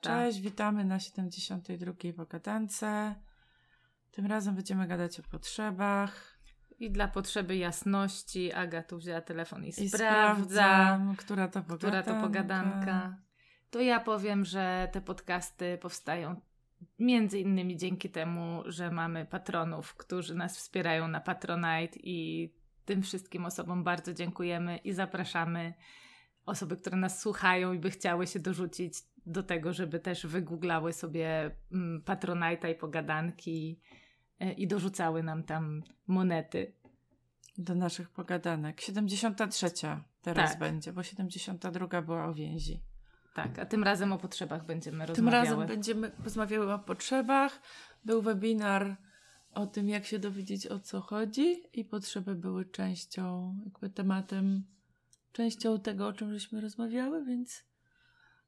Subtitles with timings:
[0.00, 1.92] Cześć, witamy na 72.
[2.16, 3.14] pogadance.
[4.10, 6.38] Tym razem będziemy gadać o potrzebach.
[6.78, 12.20] I dla potrzeby jasności Aga tu wzięła telefon i, I sprawdza, która to która to
[12.20, 13.16] pogadanka.
[13.70, 16.40] To ja powiem, że te podcasty powstają
[16.98, 22.50] między innymi dzięki temu, że mamy patronów, którzy nas wspierają na Patronite i
[22.84, 25.74] tym wszystkim osobom bardzo dziękujemy i zapraszamy
[26.46, 28.94] osoby, które nas słuchają i by chciały się dorzucić
[29.26, 33.80] do tego, żeby też wygooglały sobie mm, Patronite'a i pogadanki
[34.40, 36.72] e, i dorzucały nam tam monety.
[37.58, 38.80] Do naszych pogadanek.
[38.80, 39.66] 73.
[40.22, 40.58] teraz Tak.
[40.58, 42.82] będzie, bo 72 była o więzi.
[43.34, 45.44] Tak, a tym razem o potrzebach będziemy Tym rozmawiały.
[45.44, 47.60] razem będziemy rozmawiały o potrzebach.
[48.04, 48.96] Był webinar
[49.54, 54.64] o tym, jak się dowiedzieć o co chodzi i potrzeby były częścią, jakby tematem,
[55.32, 57.64] częścią tego, o czym żeśmy rozmawiały, więc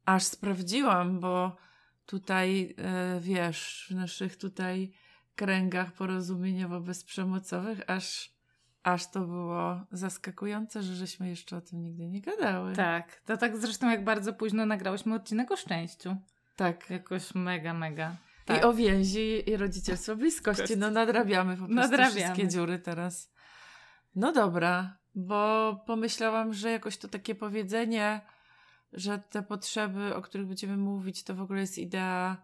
[0.05, 1.57] aż sprawdziłam, bo
[2.07, 4.93] tutaj, e, wiesz, w naszych tutaj
[5.35, 8.35] kręgach porozumieniowo-bezprzemocowych aż,
[8.83, 12.73] aż to było zaskakujące, że żeśmy jeszcze o tym nigdy nie gadały.
[12.73, 16.17] Tak, to tak zresztą jak bardzo późno nagrałyśmy odcinek o szczęściu.
[16.57, 16.91] Tak.
[16.91, 18.17] Jakoś mega, mega.
[18.45, 18.65] I Tak.
[18.65, 20.77] o więzi i rodzicielstwo bliskości.
[20.77, 22.11] No nadrabiamy po prostu Nadrabiamy.
[22.11, 23.33] wszystkie dziury teraz.
[24.15, 28.21] No dobra, bo pomyślałam, że jakoś to takie powiedzenie,
[28.93, 32.37] że te potrzeby, o których będziemy mówić, to w ogóle jest idea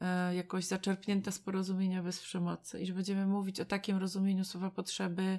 [0.00, 4.70] e, jakoś zaczerpnięta z porozumienia bez przemocy i że będziemy mówić o takim rozumieniu słowa
[4.70, 5.38] potrzeby,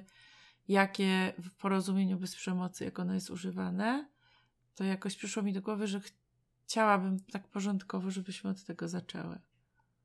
[0.68, 4.08] jakie w porozumieniu bez przemocy, jak ono jest używane,
[4.74, 6.00] to jakoś przyszło mi do głowy, że
[6.66, 9.38] chciałabym tak porządkowo, żebyśmy od tego zaczęły.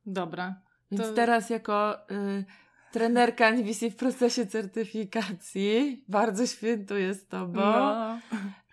[0.06, 0.62] Dobra.
[0.92, 2.46] Więc To- teraz jako y,
[2.92, 8.20] trenerka NVC w procesie certyfikacji, bardzo świętuję z Tobą, No.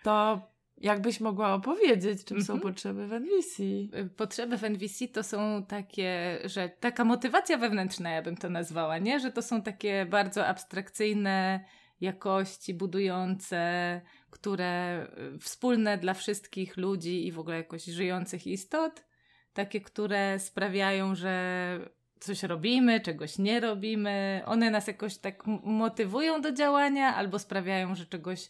[0.03, 0.41] to
[0.81, 2.73] jakbyś mogła opowiedzieć, czym są Mhm.
[2.73, 3.63] potrzeby w NVC?
[3.63, 8.97] Y, Potrzeby w NVC to są takie, że taka motywacja wewnętrzna, ja bym to nazwała,
[8.97, 9.19] nie?
[9.19, 11.65] Że to są takie bardzo abstrakcyjne
[12.01, 15.03] jakości budujące, które
[15.35, 19.05] y, wspólne dla wszystkich ludzi i w ogóle jakoś żyjących istot.
[19.53, 21.79] Takie, które sprawiają, że
[22.21, 24.41] coś robimy, czegoś nie robimy.
[24.45, 28.49] One nas jakoś tak motywują do działania albo sprawiają, że czegoś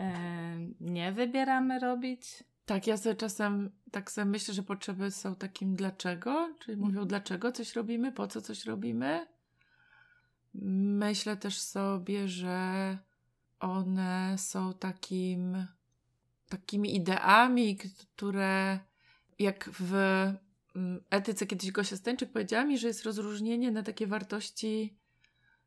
[0.00, 0.12] e,
[0.80, 2.44] nie wybieramy robić.
[2.66, 7.08] Tak, ja sobie czasem tak sobie myślę, że potrzeby są takim dlaczego, czyli mówią Mhm.
[7.08, 9.26] dlaczego coś robimy, po co coś robimy.
[10.54, 12.98] Myślę też sobie, że
[13.60, 15.66] one są takim,
[16.48, 18.78] takimi ideami, które
[19.38, 19.94] jak w
[21.10, 24.96] etyce kiedyś Gosia Stańczyk powiedziała mi, że jest rozróżnienie na takie wartości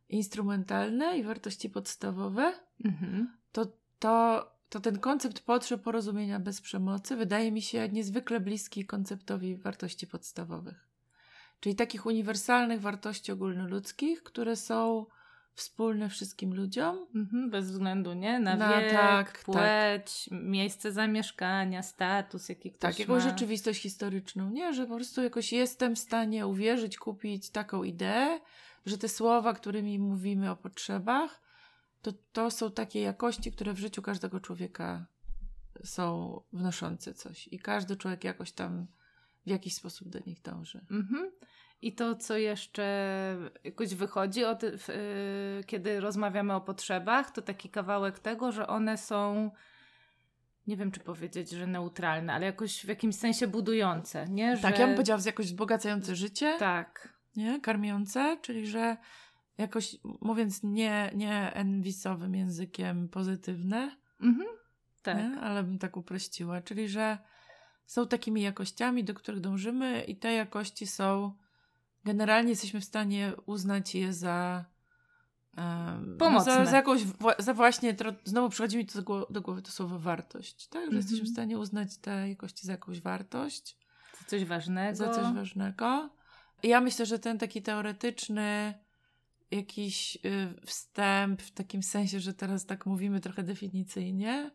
[0.10, 2.54] instrumentalne i wartości podstawowe
[2.86, 3.38] Mhm.
[3.52, 3.68] to,
[4.00, 10.08] to, to ten koncept potrzeb porozumienia bez przemocy wydaje mi się niezwykle bliski konceptowi wartości
[10.08, 10.88] podstawowych.
[11.60, 15.06] Czyli takich uniwersalnych wartości ogólnoludzkich, które są
[15.56, 17.08] wspólne wszystkim ludziom.
[17.16, 18.40] Mhm, bez względu, nie?
[18.40, 24.74] Na, wiek, tak, płeć, miejsce zamieszkania, status, jaki ktoś Tak, jakąś rzeczywistość historyczną, nie?
[24.74, 28.40] Że po prostu jakoś jestem w stanie uwierzyć, kupić taką ideę,
[28.86, 31.42] że te słowa, którymi mówimy o potrzebach,
[32.02, 35.06] to, to są takie jakości, które w życiu każdego człowieka
[35.84, 37.48] są wnoszące coś.
[37.48, 38.88] I każdy człowiek jakoś tam
[39.46, 40.86] w jakiś sposób do nich dąży.
[40.92, 41.32] Mhm.
[41.82, 42.84] I to, co jeszcze
[43.64, 48.98] jakoś wychodzi, od, w, y, kiedy rozmawiamy o potrzebach, to taki kawałek tego, że one
[48.98, 49.52] są,
[50.68, 54.56] nie wiem czy powiedzieć, że neutralne, ale jakoś w jakimś sensie budujące, nie?
[54.56, 54.62] Że...
[54.62, 57.14] Tak, ja bym powiedziała, że jakoś wzbogacające życie, Tak.
[57.36, 57.62] nie?
[57.62, 58.98] karmiące, czyli że
[59.58, 64.48] jakoś, mówiąc nie, nie enwisowym językiem, pozytywne, Mhm.
[65.02, 65.18] Tak.
[65.18, 65.40] nie?
[65.40, 66.62] ale bym tak uprościła.
[66.62, 67.18] Czyli, że
[67.86, 71.34] są takimi jakościami, do których dążymy, i te jakości są
[72.06, 74.66] generalnie jesteśmy w stanie uznać je za.
[76.20, 76.54] Pomocne.
[76.54, 77.02] Za, za jakąś,
[77.40, 80.82] za właśnie, znowu przychodzi mi to do głowy, do głowy to słowo wartość, tak?
[80.82, 80.98] Że Mhm.
[80.98, 83.78] jesteśmy w stanie uznać te jakości za jakąś wartość,
[84.20, 84.96] Za coś ważnego.
[84.96, 86.10] za coś ważnego.
[86.64, 88.74] Ja myślę, że ten taki teoretyczny
[89.52, 90.22] jakiś y,
[90.66, 94.52] wstęp, w takim sensie, że teraz tak mówimy trochę definicyjnie,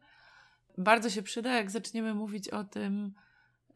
[0.79, 3.14] bardzo się przyda, jak zaczniemy mówić o tym,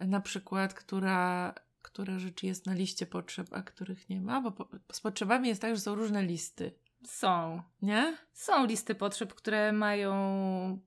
[0.00, 1.54] na przykład, która,
[1.84, 5.60] która rzecz jest na liście potrzeb, a których nie ma, bo po, z potrzebami jest
[5.60, 6.72] tak, że są różne listy,
[7.04, 7.62] Są.
[7.82, 8.16] nie?
[8.32, 10.78] Są listy potrzeb, które mają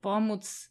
[0.00, 0.70] pomóc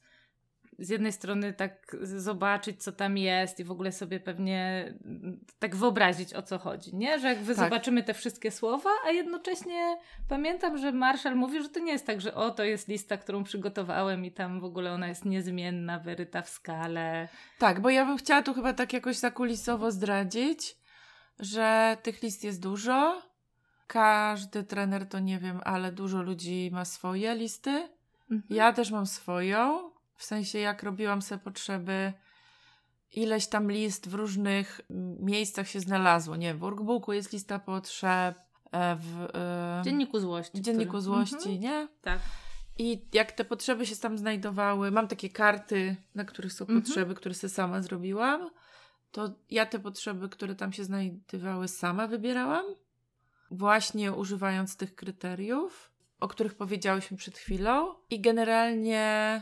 [0.79, 5.75] z jednej strony tak zobaczyć, co tam jest i w ogóle sobie pewnie mm, tak
[5.75, 7.19] wyobrazić, o co chodzi, nie?
[7.19, 7.63] Że jak wy Tak.
[7.65, 9.97] zobaczymy te wszystkie słowa, a jednocześnie
[10.29, 13.43] pamiętam, że Marshall mówi, że to nie jest tak, że o, to jest lista, którą
[13.43, 17.27] przygotowałem i tam w ogóle ona jest niezmienna, wyryta w skale.
[17.59, 20.77] Tak, bo ja bym chciała tu chyba tak jakoś zakulisowo zdradzić,
[21.39, 23.21] że tych list jest dużo.
[23.87, 27.89] Każdy trener to nie wiem, ale dużo ludzi ma swoje listy.
[28.31, 28.43] Mhm.
[28.49, 29.91] Ja też mam swoją.
[30.19, 32.13] W sensie, jak robiłam sobie potrzeby,
[33.15, 34.81] ileś tam list w różnych
[35.19, 36.35] miejscach się znalazło.
[36.35, 38.35] Nie w workbooku jest lista potrzeb,
[38.71, 40.57] e, w, e, W dzienniku złości.
[40.57, 41.59] w dzienniku który- złości, Mhm.
[41.59, 41.87] nie?
[42.01, 42.19] Tak.
[42.77, 46.81] I jak te potrzeby się tam znajdowały, mam takie karty, na których są Mhm.
[46.81, 48.49] potrzeby, które sobie sama zrobiłam,
[49.11, 52.65] to ja te potrzeby, które tam się znajdowały, sama wybierałam,
[53.51, 57.95] właśnie używając tych kryteriów, o których powiedziałyśmy przed chwilą.
[58.09, 59.41] I generalnie,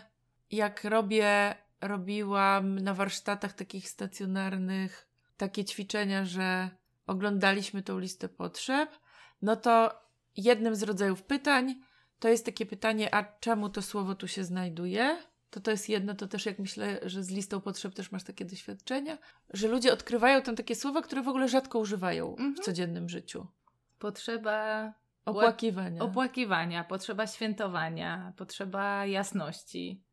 [0.51, 5.07] jak robię, robiłam na warsztatach takich stacjonarnych
[5.37, 6.69] takie ćwiczenia, że
[7.07, 8.99] oglądaliśmy tą listę potrzeb,
[9.41, 10.01] no to
[10.37, 11.75] jednym z rodzajów pytań
[12.19, 15.17] to jest takie pytanie, a czemu to słowo tu się znajduje?
[15.49, 18.45] To to jest jedno, to też jak myślę, że z listą potrzeb też masz takie
[18.45, 19.17] doświadczenia,
[19.53, 22.55] że ludzie odkrywają tam takie słowa, które w ogóle rzadko używają w Mhm.
[22.55, 23.47] codziennym życiu.
[23.99, 24.93] Potrzeba
[25.25, 30.03] Opłakiwania, opłakiwania, potrzeba świętowania, potrzeba jasności.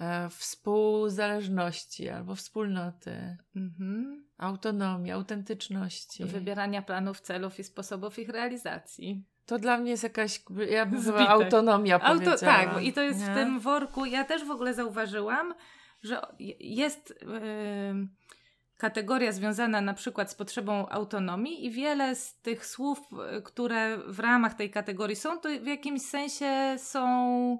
[0.00, 4.24] E, współzależności albo wspólnoty, Mhm.
[4.38, 6.24] autonomii, autentyczności.
[6.24, 9.24] Wybierania planów, celów i sposobów ich realizacji.
[9.46, 10.40] To dla mnie jest jakaś,
[10.70, 11.18] ja bym Zbite.
[11.18, 12.52] chyba autonomia Auto, powiedziała.
[12.64, 13.26] tak, i to jest nie?
[13.26, 14.04] w tym worku.
[14.04, 15.54] Ja też w ogóle zauważyłam,
[16.02, 16.20] że
[16.60, 17.14] jest
[17.90, 18.08] ym,
[18.76, 22.98] kategoria związana na przykład z potrzebą autonomii i wiele z tych słów,
[23.38, 27.58] y, które w ramach tej kategorii są, to w jakimś sensie są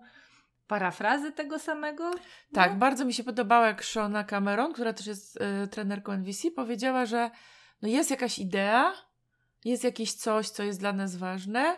[0.69, 2.11] parafrazy tego samego.
[2.53, 2.79] Tak, No.
[2.79, 7.31] bardzo mi się podobała, jak Shona Cameron, która też jest y, trenerką NVC, powiedziała, że
[7.82, 8.93] no jest jakaś idea,
[9.65, 11.76] jest jakieś coś, co jest dla nas ważne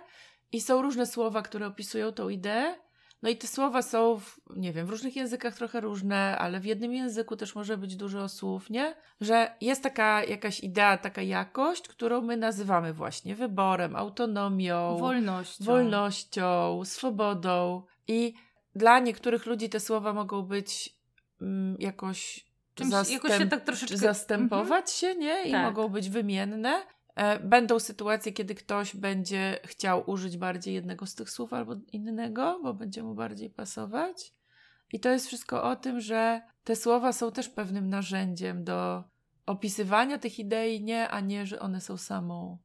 [0.52, 2.75] i są różne słowa, które opisują tą ideę.
[3.22, 6.64] No i te słowa są, w, nie wiem, w różnych językach trochę różne, ale w
[6.64, 8.94] jednym języku też może być dużo słów, nie?
[9.20, 15.64] Że jest taka jakaś idea, taka jakość, którą my nazywamy właśnie wyborem, autonomią, Wolnością.
[15.64, 17.82] wolnością, swobodą.
[18.08, 18.34] I
[18.75, 20.96] dla niektórych ludzi te słowa mogą być
[21.40, 23.96] mm, jakoś, Czymś, zastęp- jakoś się tak troszeczkę...
[23.96, 25.43] zastępować się, nie?
[25.44, 25.64] I Tak.
[25.64, 26.82] mogą być wymienne.
[27.17, 32.61] E, Będą sytuacje, kiedy ktoś będzie chciał użyć bardziej jednego z tych słów albo innego,
[32.62, 34.32] bo będzie mu bardziej pasować.
[34.93, 39.05] I to jest wszystko o tym, że te słowa są też pewnym narzędziem do
[39.46, 42.58] opisywania tych idei, nie, a nie, że one są samą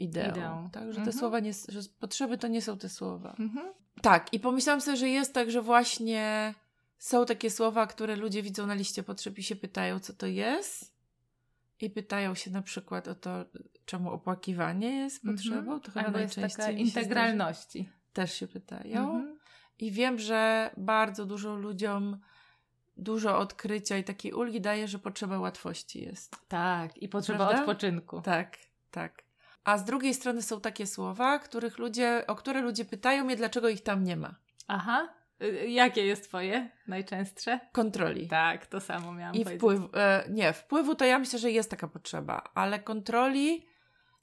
[0.00, 0.30] ideą.
[0.30, 0.70] Ideą.
[0.72, 1.18] Tak, że te Mhm.
[1.18, 3.36] słowa nie, że potrzeby to nie są te słowa.
[3.38, 3.72] Mhm.
[4.02, 6.54] Tak, i pomyślałam sobie, że jest tak, że właśnie
[6.98, 10.98] są takie słowa, które ludzie widzą na liście potrzeb i się pytają, co to jest.
[11.80, 13.44] I pytają się na przykład o to,
[13.84, 15.58] czemu opłakiwanie jest potrzebą.
[15.58, 15.80] Mhm.
[15.80, 17.00] To chyba Albo jest najczęściej taka się zdarza.
[17.00, 17.90] integralności.
[18.12, 19.00] Też się pytają.
[19.00, 19.38] Mhm.
[19.78, 22.18] I wiem, że bardzo dużo ludziom
[22.96, 26.36] dużo odkrycia i takiej ulgi daje, że potrzeba łatwości jest.
[26.48, 27.60] Tak, i potrzeba Prawda?
[27.60, 28.20] odpoczynku.
[28.22, 28.56] Tak,
[28.90, 29.22] tak.
[29.64, 33.68] A z drugiej strony są takie słowa, których ludzie, o które ludzie pytają mnie, dlaczego
[33.68, 34.34] ich tam nie ma.
[34.68, 35.08] Aha.
[35.42, 37.60] Y, Jakie jest twoje najczęstsze?
[37.72, 38.28] Kontroli.
[38.28, 39.60] Tak, to samo miałam I powiedzieć.
[39.60, 43.66] wpływ, e, nie, wpływu to ja myślę, że jest taka potrzeba, ale kontroli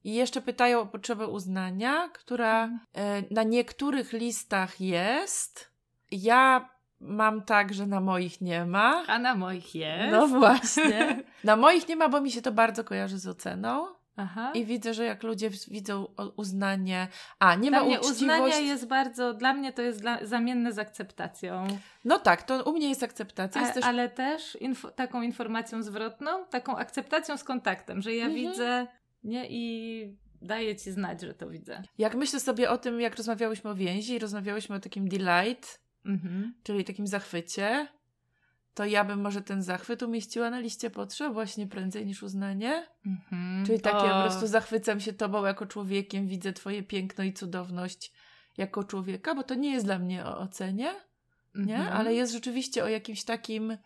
[0.04, 2.80] i jeszcze pytają o potrzebę uznania, która Mhm.
[2.94, 5.72] e, na niektórych listach jest.
[6.12, 9.04] Ja mam tak, że na moich nie ma.
[9.08, 10.12] A na moich jest.
[10.12, 11.24] No właśnie.
[11.44, 13.88] Na moich nie ma, bo mi się to bardzo kojarzy z oceną.
[14.18, 14.52] Aha.
[14.54, 17.08] I widzę, że jak ludzie widzą uznanie,
[17.40, 18.24] a nie dla ma mnie uczciwości.
[18.24, 21.68] uznania jest bardzo, dla mnie to jest dla, zamienne z akceptacją.
[22.06, 23.62] No tak, to u mnie jest akceptacja.
[23.62, 28.26] Jest A, też Ale też info, taką informacją zwrotną, taką akceptacją z kontaktem, że ja
[28.26, 28.42] Mhm.
[28.52, 28.88] widzę
[29.24, 31.84] nie i daję ci znać, że to widzę.
[31.98, 36.54] Jak myślę sobie o tym, jak rozmawiałyśmy o więzi rozmawiałyśmy o takim delight, Mhm.
[36.64, 37.88] czyli takim zachwycie,
[38.76, 42.88] to ja bym może ten zachwyt umieściła na liście potrzeb właśnie prędzej niż uznanie.
[43.06, 43.66] Mhm.
[43.66, 48.12] Czyli takie O, po prostu zachwycam się tobą jako człowiekiem, widzę twoje piękno i cudowność
[48.58, 50.94] jako człowieka, bo to nie jest dla mnie o ocenie,
[51.56, 51.76] nie?
[51.78, 51.98] mhm.
[51.98, 53.78] Ale jest rzeczywiście o jakimś takim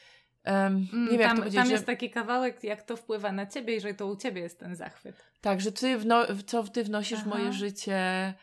[0.43, 3.45] em, nie Mm, wiem jak tam, tam że, jest taki kawałek, jak to wpływa na
[3.45, 5.25] ciebie i że to u ciebie jest ten zachwyt.
[5.41, 7.37] tak, że ty wno, co ty wnosisz w Aha.
[7.37, 8.33] moje życie,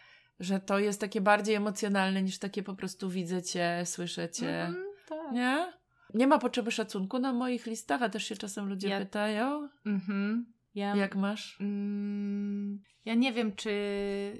[0.40, 4.62] że to jest takie bardziej emocjonalne niż takie po prostu widzę cię, słyszę cię.
[4.62, 5.32] Mhm, tak.
[5.32, 5.72] Nie?
[6.16, 9.68] Nie ma potrzeby szacunku na moich listach, a też się czasem ludzie Ja- pytają.
[9.86, 10.46] Mhm.
[10.74, 11.56] Ja, Jak masz?
[11.60, 13.70] Mm, ja nie wiem, czy.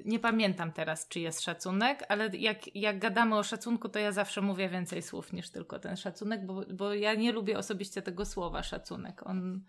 [0.05, 4.41] Nie pamiętam teraz, czy jest szacunek, ale jak, jak gadamy o szacunku, to ja zawsze
[4.41, 8.63] mówię więcej słów niż tylko ten szacunek, bo, bo ja nie lubię osobiście tego słowa
[8.63, 9.27] szacunek.
[9.27, 9.63] On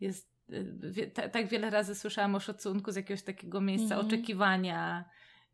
[0.00, 0.28] jest.
[0.52, 4.06] y, wie- ta- Tak wiele razy słyszałam o szacunku z jakiegoś takiego miejsca Mhm.
[4.06, 5.04] oczekiwania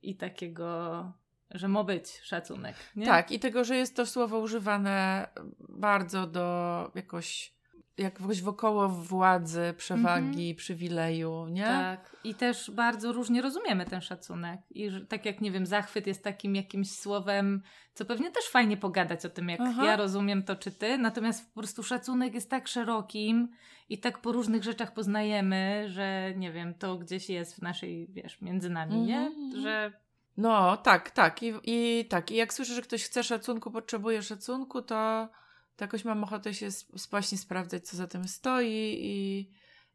[0.02, 1.12] i takiego,
[1.50, 2.76] że ma być szacunek.
[2.96, 3.06] Nie?
[3.06, 5.28] Tak, i tego, że jest to słowo używane
[5.68, 7.54] bardzo do jakoś
[7.98, 11.64] jakoś wokoło władzy, przewagi, przywileju, nie?
[11.64, 12.16] Tak.
[12.24, 14.60] I też bardzo różnie rozumiemy ten szacunek.
[14.70, 17.62] I że, tak jak, nie wiem, zachwyt jest takim jakimś słowem,
[17.94, 19.84] co pewnie też fajnie pogadać o tym, jak Aha.
[19.84, 20.98] ja rozumiem to, czy ty.
[20.98, 23.48] Natomiast po prostu szacunek jest tak szerokim
[23.88, 28.40] i tak po różnych rzeczach poznajemy, że nie wiem, to gdzieś jest w naszej, wiesz,
[28.40, 29.18] między nami, nie?
[29.18, 29.62] Mhm, mhm.
[29.62, 30.03] Że
[30.36, 31.42] No, tak, tak.
[31.42, 32.30] I, I tak.
[32.30, 35.28] I jak słyszę, że ktoś chce szacunku, potrzebuje szacunku, to,
[35.76, 36.68] to jakoś mam ochotę się
[37.10, 39.50] właśnie sprawdzać, co za tym stoi i,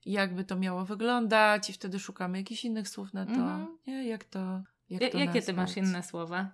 [0.05, 3.31] jakby to miało wyglądać i wtedy szukamy jakichś innych słów na to.
[3.31, 3.77] Mhm.
[3.88, 4.08] Nie?
[4.08, 6.51] Jak to jak ja, to jakie ty masz inne słowa,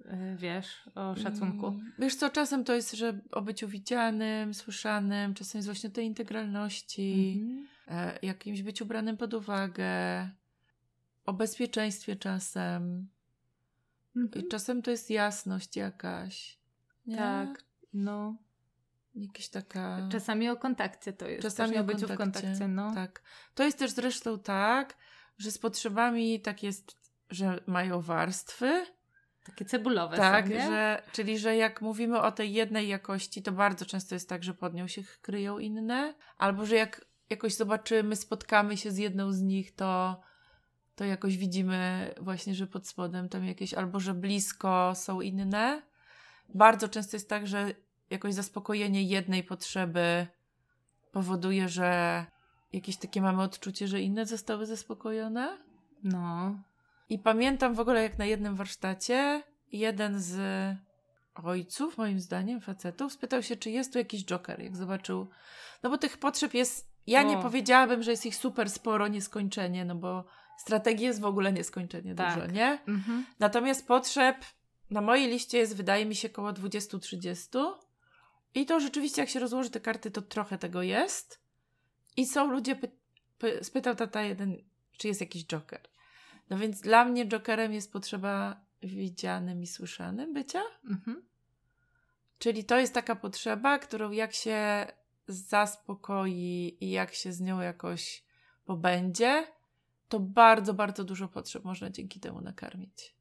[0.00, 1.66] y, wiesz, o szacunku?
[1.66, 6.06] Mm, Wiesz co, czasem to jest, że o byciu widzianym, słyszanym, czasem jest właśnie tej
[6.06, 7.66] integralności, Mhm.
[7.88, 9.86] e, jakimś byciu branym pod uwagę,
[11.26, 13.08] o bezpieczeństwie czasem.
[14.16, 14.44] Mhm.
[14.44, 16.58] I czasem to jest jasność jakaś.
[17.06, 17.16] Nie?
[17.16, 18.36] Tak, no.
[19.14, 20.08] Jakaś taka...
[20.12, 21.42] Czasami o kontakcie to jest.
[21.42, 22.94] Czasami Też o byciu w kontakcie, no.
[22.94, 23.22] Tak.
[23.54, 24.96] To jest też zresztą tak,
[25.38, 26.96] że z potrzebami tak jest,
[27.30, 28.86] że mają warstwy,
[29.46, 33.86] Takie cebulowe tak, są, że, czyli że jak mówimy o tej jednej jakości, to bardzo
[33.86, 38.76] często jest tak, że pod nią się kryją inne, albo że jak jakoś zobaczymy, spotkamy
[38.76, 40.20] się z jedną z nich, to,
[40.96, 45.82] to jakoś widzimy właśnie, że pod spodem tam jakieś, albo że blisko są inne.
[46.54, 47.74] Bardzo często jest tak, że
[48.10, 50.26] jakoś zaspokojenie jednej potrzeby
[51.12, 52.24] powoduje, że
[52.72, 55.58] jakieś takie mamy odczucie, że inne zostały zaspokojone.
[56.02, 56.58] No.
[57.08, 60.36] I pamiętam w ogóle, jak na jednym warsztacie jeden z
[61.34, 65.26] ojców, moim zdaniem, facetów, spytał się, czy jest tu jakiś joker, jak zobaczył.
[65.82, 66.96] No bo tych potrzeb jest.
[67.06, 67.42] Ja nie O.
[67.42, 70.24] powiedziałabym, że jest ich super sporo, nieskończenie, no bo
[70.58, 72.34] strategii jest w ogóle nieskończenie Tak.
[72.34, 72.78] dużo, nie?
[72.88, 73.26] Mhm.
[73.38, 74.36] Natomiast potrzeb
[74.90, 77.72] na mojej liście jest, wydaje mi się, około 20-30.
[78.54, 81.40] I to rzeczywiście, jak się rozłoży te karty, to trochę tego jest.
[82.16, 82.90] I są ludzie, py-
[83.40, 84.56] py- spytał tata jeden,
[84.98, 85.80] czy jest jakiś joker.
[86.50, 90.62] No więc dla mnie jokerem jest potrzeba widzianym i słyszanym bycia.
[90.90, 91.22] Mhm.
[92.38, 94.86] Czyli to jest taka potrzeba, którą jak się
[95.28, 98.24] zaspokoi i jak się z nią jakoś
[98.64, 99.46] pobędzie,
[100.08, 103.14] to bardzo, bardzo dużo potrzeb można dzięki temu nakarmić.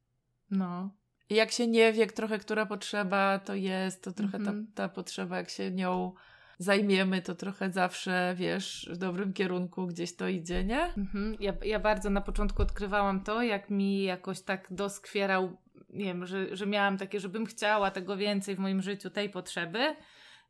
[0.51, 0.89] No.
[1.30, 4.68] I jak się nie wie trochę, która potrzeba to jest, to trochę Mhm.
[4.68, 6.13] ta, ta potrzeba, jak się nią
[6.58, 10.84] zajmiemy, to trochę zawsze, wiesz, w dobrym kierunku gdzieś to idzie, nie?
[10.84, 11.36] Mhm.
[11.39, 15.58] Ja, ja bardzo na początku odkrywałam to, jak mi jakoś tak doskwierał,
[15.89, 19.96] nie wiem, że, że miałam takie, żebym chciała tego więcej w moim życiu, tej potrzeby,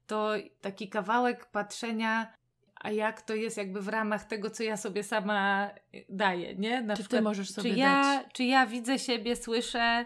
[0.08, 2.34] to taki kawałek patrzenia,
[2.82, 5.70] a jak to jest jakby w ramach tego, co ja sobie sama
[6.10, 6.82] daję, nie?
[6.82, 8.34] Na Czy ty możesz sobie czy ja, dać?
[8.34, 10.06] Czy ja widzę siebie, słyszę,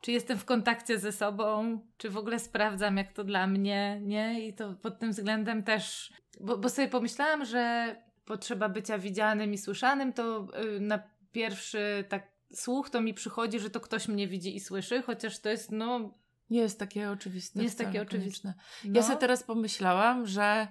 [0.00, 4.48] czy jestem w kontakcie ze sobą, czy w ogóle sprawdzam, jak to dla mnie, nie?
[4.48, 9.58] I to pod tym względem też, bo, bo sobie pomyślałam, że potrzeba bycia widzianym i
[9.58, 10.46] słyszanym, to
[10.76, 15.02] y, na pierwszy tak słuch to mi przychodzi, że to ktoś mnie widzi i słyszy,
[15.02, 16.14] chociaż to jest, no...
[16.50, 17.58] Nie jest takie oczywiste.
[17.58, 18.54] Nie jest takie oczywiste.
[18.84, 20.68] no Ja sobie teraz pomyślałam, że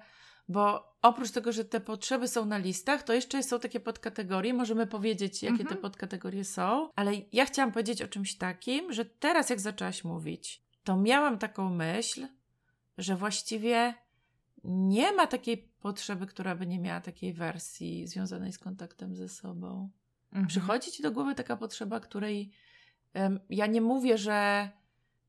[0.48, 4.54] bo oprócz tego, że te potrzeby są na listach, to jeszcze są takie podkategorie.
[4.54, 5.70] Możemy powiedzieć, jakie Mhm.
[5.70, 10.64] te podkategorie są, ale ja chciałam powiedzieć o czymś takim, że teraz, jak zaczęłaś mówić,
[10.84, 12.28] to miałam taką myśl,
[12.98, 13.94] że właściwie
[14.64, 19.90] nie ma takiej potrzeby, która by nie miała takiej wersji związanej z kontaktem ze sobą.
[20.32, 20.48] Mhm.
[20.48, 22.52] Przychodzi ci do głowy taka potrzeba, której
[23.14, 24.70] em, ja nie mówię, że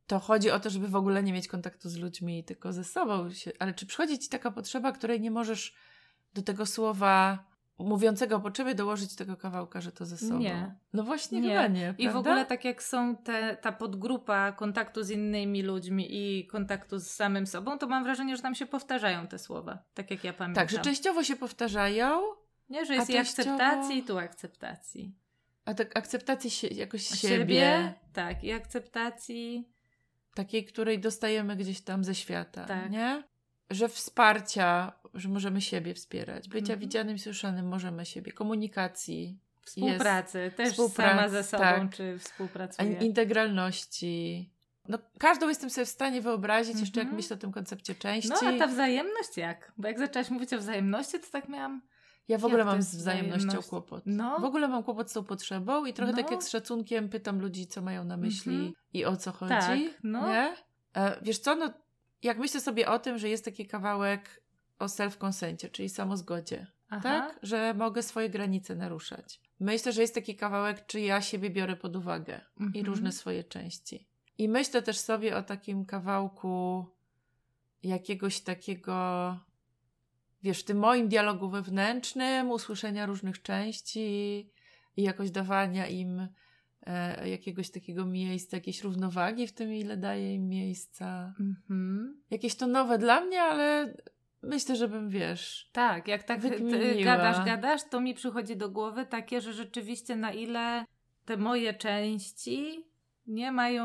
[0.08, 3.30] to chodzi o to, żeby w ogóle nie mieć kontaktu z ludźmi, tylko ze sobą.
[3.30, 5.74] Się, ale czy przychodzi ci taka potrzeba, której nie możesz
[6.34, 7.44] do tego słowa
[7.78, 10.38] mówiącego o potrzebie dołożyć tego kawałka, że to ze sobą?
[10.38, 10.74] Nie.
[10.92, 11.48] No właśnie Nie.
[11.48, 16.06] chyba nie, I w ogóle tak jak są te, ta podgrupa kontaktu z innymi ludźmi
[16.10, 20.10] i kontaktu z samym sobą, to mam wrażenie, że tam się powtarzają te słowa, tak
[20.10, 20.62] jak ja pamiętam.
[20.66, 22.20] Tak, że częściowo się powtarzają,
[22.70, 25.14] Nie, że jest i częściowo- akceptacji, i tu akceptacji.
[25.64, 29.68] a tak akceptacji się, jakoś siebie, Siebie, tak, i akceptacji.
[30.42, 32.90] Takiej, której dostajemy gdzieś tam ze świata, Tak.
[32.90, 33.22] nie?
[33.70, 36.80] Że wsparcia, że możemy siebie wspierać, bycia Mhm.
[36.80, 41.94] widzianym i słyszanym możemy siebie, komunikacji, Współpracy, też Współpracy, sama ze sobą, tak.
[41.94, 42.92] czy współpracuję.
[42.92, 44.50] integralności.
[44.88, 47.16] No, każdą jestem sobie w stanie wyobrazić, jeszcze jak Mhm.
[47.16, 48.30] myślę o tym koncepcie części.
[48.42, 49.72] No, a ta wzajemność jak?
[49.76, 51.82] Bo jak zaczęłaś mówić o wzajemności, to tak miałam...
[52.28, 54.02] Ja w ogóle mam z wzajemnością kłopot.
[54.06, 54.38] No.
[54.40, 56.30] W ogóle mam kłopot z tą potrzebą i trochę tak No.
[56.32, 58.72] jak z szacunkiem pytam ludzi, co mają na myśli Mhm.
[58.92, 59.50] i o co chodzi.
[59.54, 60.28] Tak, no.
[60.28, 60.56] Nie?
[60.96, 61.72] E, wiesz co, no
[62.22, 64.42] jak myślę sobie o tym, że jest taki kawałek
[64.78, 67.00] o self-consencie, czyli samozgodzie, Aha.
[67.02, 67.38] tak?
[67.42, 69.40] Że mogę swoje granice naruszać.
[69.60, 72.86] Myślę, że jest taki kawałek, czy ja siebie biorę pod uwagę i Mhm.
[72.86, 74.06] różne swoje części.
[74.38, 76.86] I myślę też sobie o takim kawałku
[77.82, 78.96] jakiegoś takiego,
[80.42, 84.50] wiesz, w tym moim dialogu wewnętrznym, usłyszenia różnych części
[84.96, 86.28] i jakoś dawania im
[86.86, 91.34] e, jakiegoś takiego miejsca, jakiejś równowagi w tym, ile daję im miejsca.
[91.40, 92.22] Mhm.
[92.30, 93.94] Jakieś to nowe dla mnie, ale
[94.42, 96.40] myślę, żebym, wiesz, Tak, jak tak
[97.04, 100.84] gadasz, gadasz, to mi przychodzi do głowy takie, że rzeczywiście na ile
[101.24, 102.87] te moje części
[103.28, 103.84] nie mają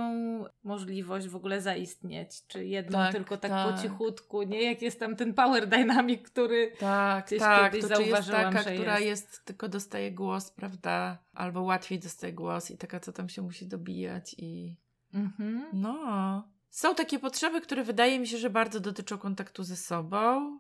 [0.64, 3.76] możliwość w ogóle zaistnieć, czy jedną Tak, tylko tak, tak.
[3.76, 7.72] po cichutku, nie jak jest tam ten power dynamic, który Tak, Gdzieś tak.
[7.72, 9.32] kiedyś To czy jest zauważyłam, taka, że która jest.
[9.32, 9.46] jest.
[9.46, 11.18] tylko dostaje głos, prawda?
[11.34, 14.76] Albo łatwiej dostaje głos i taka, co tam się musi dobijać i...
[15.14, 15.66] mhm.
[15.74, 16.48] No.
[16.70, 20.60] Są takie potrzeby, które wydaje mi się, że bardzo dotyczą kontaktu ze sobą.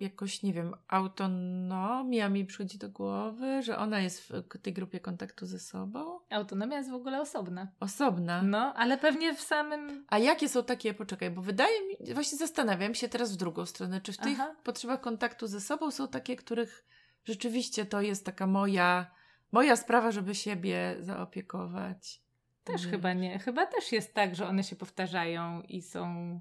[0.00, 5.46] Jakoś, nie wiem, autonomia mi przychodzi do głowy, że ona jest w tej grupie kontaktu
[5.46, 6.20] ze sobą.
[6.30, 7.68] autonomia jest w ogóle osobna.
[7.80, 8.42] Osobna.
[8.42, 12.94] No, ale pewnie w samym A jakie są takie, poczekaj, bo wydaje mi, właśnie zastanawiam
[12.94, 14.54] się teraz w drugą stronę, czy w tych Aha.
[14.64, 16.86] potrzebach kontaktu ze sobą są takie, których
[17.24, 19.10] rzeczywiście to jest taka moja,
[19.52, 22.22] moja sprawa, żeby siebie zaopiekować.
[22.64, 22.90] też Wiesz.
[22.90, 23.38] chyba nie.
[23.38, 26.40] Chyba też jest tak, że one się powtarzają i są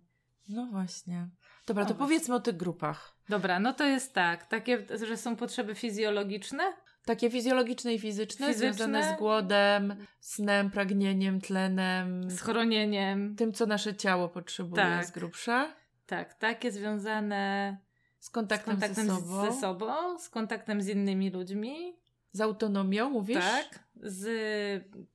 [0.49, 1.29] No właśnie.
[1.67, 2.05] Dobra, to No właśnie.
[2.05, 3.14] powiedzmy o tych grupach.
[3.29, 4.45] Dobra, no to jest tak.
[4.45, 6.63] Takie, że są potrzeby fizjologiczne.
[7.05, 8.73] Takie fizjologiczne i fizyczne, Fizyczne.
[8.73, 13.35] związane z głodem, snem, pragnieniem, tlenem, Schronieniem.
[13.35, 15.05] tym, co nasze ciało potrzebuje Tak.
[15.05, 15.73] z grubsza,
[16.07, 17.77] Tak, takie związane
[18.19, 21.95] z z kontaktem, kontaktem ze sobą, ze sobą, z kontaktem z innymi ludźmi.
[22.31, 23.37] z autonomią, mówisz?
[23.37, 23.79] Tak.
[23.95, 24.27] Z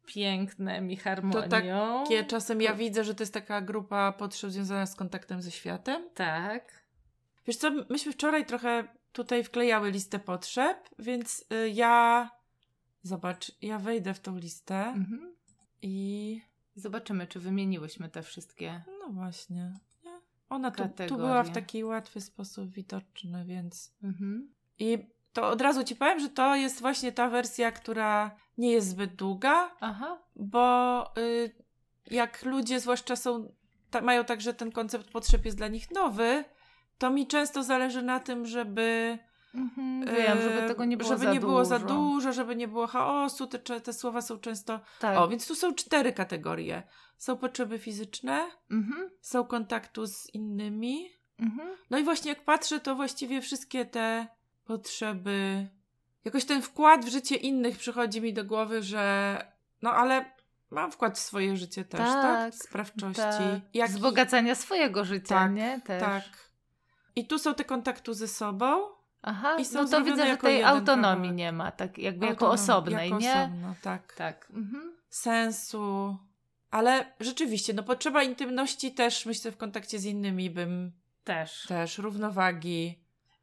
[0.06, 1.48] pięknem i harmonią.
[1.48, 6.08] Takie czasem ja widzę, że to jest taka grupa potrzeb związana z kontaktem ze światem.
[6.14, 6.80] Tak.
[7.46, 12.30] Wiesz co, myśmy wczoraj trochę tutaj wklejały listę potrzeb, więc y, ja...
[13.02, 15.34] Zobacz, ja wejdę w tą listę Mhm.
[15.82, 16.40] i...
[16.74, 18.82] Zobaczymy, czy wymieniłyśmy te wszystkie.
[19.00, 19.74] No właśnie.
[20.04, 20.20] Nie?
[20.48, 23.94] Ona tu, tu była w taki łatwy sposób widoczny, więc...
[24.02, 24.54] Mhm.
[24.78, 24.98] I
[25.32, 29.14] to od razu ci powiem, że to jest właśnie ta wersja, która nie jest zbyt
[29.14, 30.18] długa, Aha.
[30.36, 31.54] bo y,
[32.10, 33.52] jak ludzie zwłaszcza są,
[33.90, 36.44] ta, mają tak, że ten koncept potrzeb jest dla nich nowy,
[37.00, 39.18] to mi często zależy na tym, żeby
[39.54, 40.04] Mhm.
[40.16, 41.94] Wiem, żeby e, tego nie było żeby za nie było za dużo.
[41.94, 44.80] dużo, żeby nie było chaosu, te, te słowa są często...
[45.00, 45.18] Tak.
[45.18, 46.82] O, więc tu są cztery kategorie.
[47.18, 49.10] Są potrzeby fizyczne, Mhm.
[49.20, 51.68] są kontaktu z innymi, Mhm.
[51.90, 54.26] no i właśnie jak patrzę, to właściwie wszystkie te
[54.64, 55.68] potrzeby,
[56.24, 59.36] jakoś ten wkład w życie innych przychodzi mi do głowy, że
[59.82, 60.24] no ale
[60.70, 62.22] mam wkład w swoje życie też, tak?
[62.22, 63.22] Tak, Sprawczości.
[63.22, 63.60] Tak.
[63.74, 65.80] Jak Wzbogacania swojego życia, Tak, nie?
[65.84, 66.00] Też.
[66.02, 66.49] Tak.
[67.16, 68.82] I tu są te kontaktu ze sobą.
[69.22, 71.36] Aha, I są no to widzę, że jako tej autonomii kawałek.
[71.36, 73.32] nie ma, tak jakby jako Autonomii, osobnej, jako nie?
[73.32, 74.14] Osobno, tak.
[74.14, 74.48] Tak.
[74.54, 74.96] Mhm.
[75.08, 76.16] Sensu.
[76.70, 80.92] Ale rzeczywiście, no potrzeba intymności też, myślę, w kontakcie z innymi bym
[81.24, 81.66] Też.
[81.68, 82.98] też, równowagi.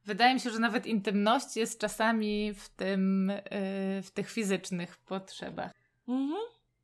[0.06, 5.71] Wydaje mi się, że nawet intymność jest czasami w tym, yy, w tych fizycznych potrzebach.
[6.08, 6.41] Mhm.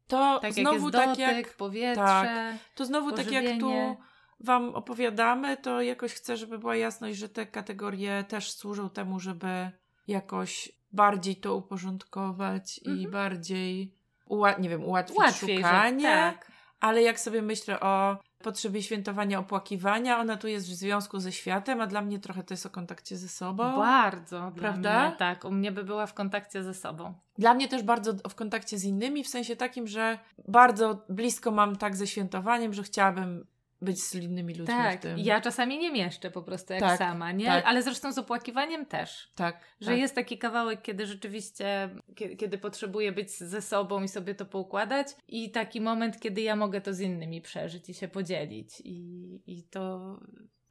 [0.08, 2.04] To Tak jak znowu jest tak dotyk, jak powietrze.
[2.04, 2.56] tak.
[2.76, 3.98] To znowu tak jak tu pożywienie.
[4.44, 9.72] Wam opowiadamy, to jakoś chcę, żeby była jasność, że te kategorie też służą temu, żeby
[10.08, 13.12] jakoś bardziej to uporządkować i Mhm.
[13.12, 13.94] bardziej,
[14.30, 16.00] uła- nie wiem, ułatwić Łatwiej, szukanie.
[16.02, 16.52] że tak.
[16.80, 21.82] Ale jak sobie myślę o potrzebie świętowania opłakiwania, ona tu jest w związku ze światem,
[21.82, 23.78] a dla mnie trochę to jest o kontakcie ze sobą.
[23.78, 25.08] Bardzo, Prawda?
[25.08, 27.14] Mnie, tak, u mnie by była w kontakcie ze sobą.
[27.38, 31.76] Dla mnie też bardzo w kontakcie z innymi, w sensie takim, że bardzo blisko mam
[31.76, 33.46] tak ze świętowaniem, że chciałabym
[33.84, 35.20] być z innymi ludźmi w Tak, tym.
[35.20, 37.46] ja czasami nie mieszczę po prostu jak Tak, sama, nie?
[37.46, 37.66] tak.
[37.66, 39.32] Ale zresztą z opłakiwaniem też.
[39.36, 39.98] Tak, Że tak.
[40.00, 45.08] jest taki kawałek, kiedy rzeczywiście, kiedy, kiedy potrzebuję być ze sobą i sobie to poukładać,
[45.28, 48.82] i taki moment, kiedy ja mogę to z innymi przeżyć i się podzielić.
[48.84, 50.16] I, i to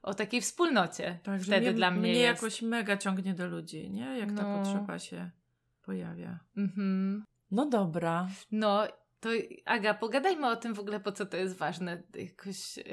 [0.03, 2.43] o takiej wspólnocie Tak, że wtedy mnie, dla mnie, mnie jest.
[2.43, 4.19] jakoś mega ciągnie do ludzi, nie?
[4.19, 4.59] Jak ta No.
[4.59, 5.31] potrzeba się
[5.83, 6.39] pojawia.
[6.57, 7.25] Mhm.
[7.51, 8.29] No dobra.
[8.53, 8.83] No,
[9.23, 9.29] to
[9.65, 12.85] Aga, pogadajmy o tym w ogóle, po co to jest ważne, jakoś yy,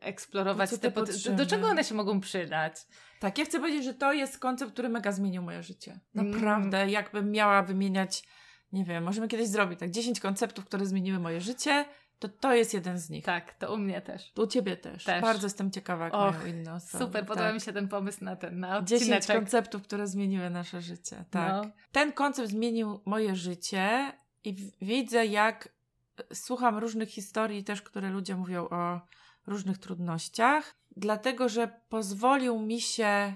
[0.00, 1.36] eksplorować Po te te potrzeby?
[1.36, 2.74] Do czego one się mogą przydać?
[3.20, 6.00] Tak, ja chcę powiedzieć, że to jest koncept, który mega zmienił moje życie.
[6.14, 6.30] Mm.
[6.30, 8.22] Naprawdę, jakbym miała wymieniać,
[8.72, 11.84] nie wiem, możemy kiedyś zrobić tak, 10 konceptów, które zmieniły moje życie,
[12.18, 13.24] To to jest jeden z nich.
[13.24, 14.32] Tak, to u mnie też.
[14.36, 15.04] U ciebie też.
[15.04, 15.22] Też.
[15.22, 17.04] Bardzo jestem ciekawa, jak Och, inne osoby.
[17.04, 19.36] Super, podoba mi się ten pomysł na ten, na 10 odcineczek.
[19.36, 21.24] konceptów, które zmieniły nasze życie.
[21.30, 21.52] Tak.
[21.52, 21.70] No.
[21.92, 24.12] Ten koncept zmienił moje życie
[24.44, 25.68] i widzę, jak
[26.32, 29.00] słucham różnych historii też, które ludzie mówią o
[29.46, 33.34] różnych trudnościach, dlatego że pozwolił mi się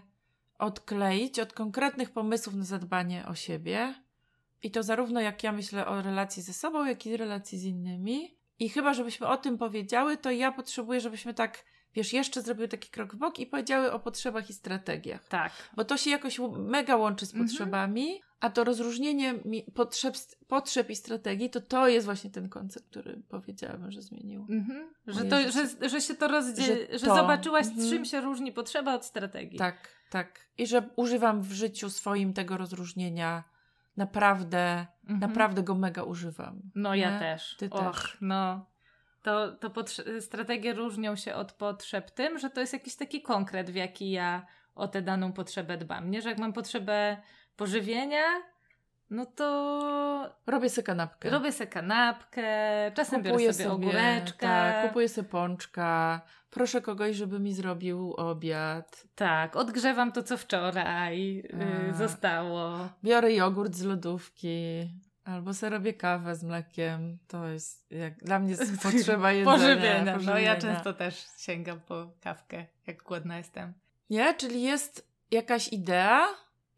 [0.58, 3.94] odkleić od konkretnych pomysłów na zadbanie o siebie.
[4.62, 8.36] I to zarówno jak ja myślę o relacji ze sobą, jak i relacji z innymi.
[8.58, 11.64] I chyba, żebyśmy o tym powiedziały, to ja potrzebuję, żebyśmy tak,
[11.94, 15.28] wiesz, jeszcze zrobiły taki krok w bok i powiedziały o potrzebach i strategiach.
[15.28, 15.52] Tak.
[15.76, 18.18] Bo to się jakoś mega łączy z Mhm.
[18.44, 19.34] A to rozróżnienie
[19.74, 20.14] potrzeb,
[20.48, 24.46] potrzeb i strategii, to to jest właśnie ten koncept, który powiedziałabym, że zmienił.
[24.50, 24.90] Mhm.
[25.06, 27.14] Że, to, że, że się to rozdzieli, że, Że to.
[27.14, 27.90] zobaczyłaś, z Mhm.
[27.90, 29.58] czym się różni potrzeba od strategii.
[29.58, 30.40] Tak, tak.
[30.58, 33.44] I że używam w życiu swoim tego rozróżnienia.
[33.96, 35.20] Naprawdę, Mhm.
[35.20, 36.60] naprawdę go mega używam.
[36.74, 37.18] No ja Nie?
[37.18, 37.56] też.
[37.58, 38.18] Ty Och, też.
[38.20, 38.66] no.
[39.22, 43.70] To, to potrze- strategie różnią się od potrzeb tym, że to jest jakiś taki konkret,
[43.70, 46.10] w jaki ja o tę daną potrzebę dbam.
[46.10, 47.16] Nie, że jak mam potrzebę
[47.56, 48.24] pożywienia,
[49.10, 51.30] no to Robię sobie kanapkę.
[51.30, 52.42] robię sobie kanapkę,
[52.94, 54.46] czasem Kupuję biorę sobie, ogóreczkę.
[54.46, 56.20] Tak, kupuję sobie pączka.
[56.50, 59.04] Proszę kogoś, żeby mi zrobił obiad.
[59.14, 61.94] Tak, odgrzewam to, co wczoraj y, A.
[61.94, 62.88] zostało.
[63.04, 64.90] Biorę jogurt z lodówki.
[65.24, 67.18] Albo sobie robię kawę z mlekiem.
[67.28, 69.56] To jest jak dla mnie jest potrzeba jedzenia.
[69.56, 70.04] Pożywienia.
[70.04, 70.56] No ja pożywienia.
[70.56, 73.72] często też sięgam po kawkę, jak głodna jestem.
[74.10, 74.34] Nie?
[74.34, 76.26] Czyli jest jakaś idea,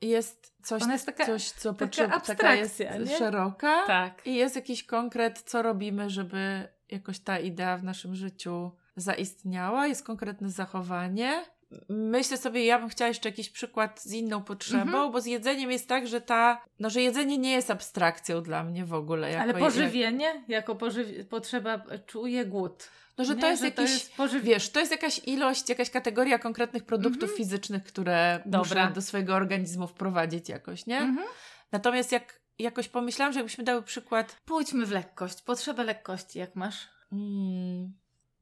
[0.00, 3.18] jest coś, jest taka- coś co potrzeba, taka jest nie?
[3.18, 4.26] szeroka Tak.
[4.26, 10.04] i jest jakiś konkret, co robimy, żeby jakoś ta idea w naszym życiu zaistniała, jest
[10.04, 11.44] konkretne zachowanie.
[11.88, 15.12] Myślę sobie, ja bym chciała jeszcze jakiś przykład z inną potrzebą, Mhm.
[15.12, 18.84] bo z jedzeniem jest tak, że ta, no, że jedzenie nie jest abstrakcją dla mnie
[18.84, 19.30] w ogóle.
[19.30, 22.88] Jako, Ale jak- pożywienie, jako pożywi- potrzeba, czuję głód.
[23.18, 23.40] No, że Nie?
[23.40, 27.36] to jest że jakiś, pożywi- wiesz, to jest jakaś ilość, jakaś kategoria konkretnych produktów Mhm.
[27.38, 28.58] fizycznych, które Dobra.
[28.84, 30.98] muszę do swojego organizmu wprowadzić jakoś, nie?
[30.98, 31.26] Mhm.
[31.72, 36.88] Natomiast jak jakoś pomyślałam, że jakbyśmy dały przykład Pójdźmy w lekkość, potrzebę lekkości, jak masz.
[37.12, 37.92] mm,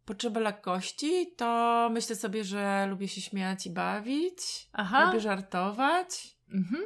[0.04, 5.06] potrzeby lekkości, to myślę sobie, że lubię się śmiać i bawić, Aha.
[5.06, 6.82] lubię żartować, Mhm.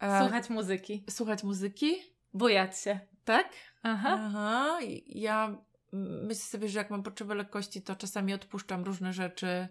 [0.00, 1.96] e, Słuchać muzyki, słuchać muzyki,
[2.34, 3.00] bujać się.
[3.24, 3.48] tak?
[3.82, 4.18] Aha.
[4.20, 4.78] Aha.
[5.06, 5.56] Ja
[5.92, 9.68] myślę sobie, że jak mam potrzebę lekkości, to czasami odpuszczam różne rzeczy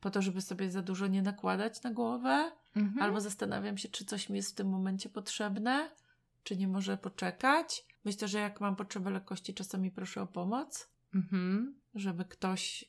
[0.00, 2.52] po to, żeby sobie za dużo nie nakładać na głowę.
[2.76, 3.02] Mhm.
[3.02, 5.90] Albo zastanawiam się, czy coś mi jest w tym momencie potrzebne,
[6.44, 7.86] czy nie może poczekać.
[8.04, 11.74] Myślę, że jak mam potrzebę lekkości, czasami proszę o pomoc, Mhm.
[11.94, 12.82] żeby ktoś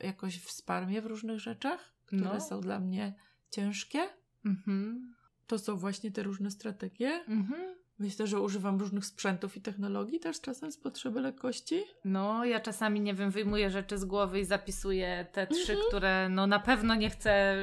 [0.00, 2.40] y, jakoś wsparł mnie w różnych rzeczach, które No.
[2.40, 3.14] są dla mnie
[3.50, 4.08] ciężkie.
[4.44, 5.14] Mhm.
[5.46, 7.08] To są właśnie te różne strategie.
[7.28, 7.76] Mhm.
[7.98, 11.84] Myślę, że używam różnych sprzętów i technologii też czasem z potrzeby lekkości.
[12.04, 15.88] No, ja czasami, nie wiem, wyjmuję rzeczy z głowy i zapisuję te trzy, Mhm.
[15.88, 17.56] które no na pewno nie chcę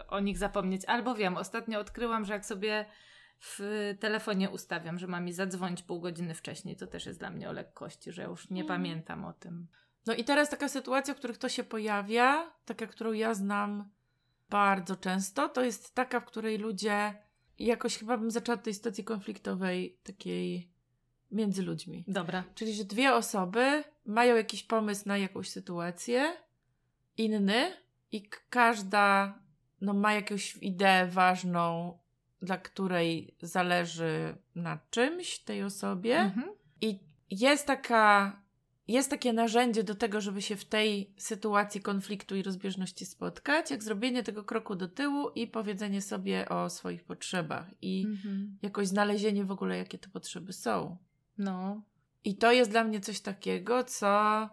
[0.00, 0.84] y, o nich zapomnieć.
[0.84, 2.84] Albo wiem, ostatnio odkryłam, że jak sobie
[3.40, 7.48] w telefonie ustawiam, że ma mi zadzwonić pół godziny wcześniej, to też jest dla mnie
[7.48, 8.80] o lekkości, że już nie Mhm.
[8.80, 9.66] pamiętam o tym.
[10.06, 13.88] No i teraz taka sytuacja, w których to się pojawia, taka, którą ja znam
[14.50, 17.14] bardzo często, to jest taka, w której ludzie,
[17.58, 20.70] jakoś chyba bym zaczęła od tej sytuacji konfliktowej, takiej
[21.30, 22.04] między ludźmi.
[22.08, 22.44] Dobra.
[22.54, 26.36] Czyli, że dwie osoby mają jakiś pomysł na jakąś sytuację,
[27.16, 27.72] inny,
[28.12, 29.38] i każda
[29.80, 31.98] no, ma jakąś ideę ważną,
[32.42, 36.16] dla której zależy na czymś tej osobie.
[36.16, 36.48] Mhm.
[36.80, 36.98] I
[37.30, 38.42] jest taka,
[38.88, 43.82] jest takie narzędzie do tego, żeby się w tej sytuacji konfliktu i rozbieżności spotkać, jak
[43.82, 48.58] zrobienie tego kroku do tyłu i powiedzenie sobie o swoich potrzebach i Mhm.
[48.62, 50.96] jakoś znalezienie w ogóle, jakie te potrzeby są.
[51.38, 51.82] No.
[52.24, 54.48] I to jest dla mnie coś takiego, co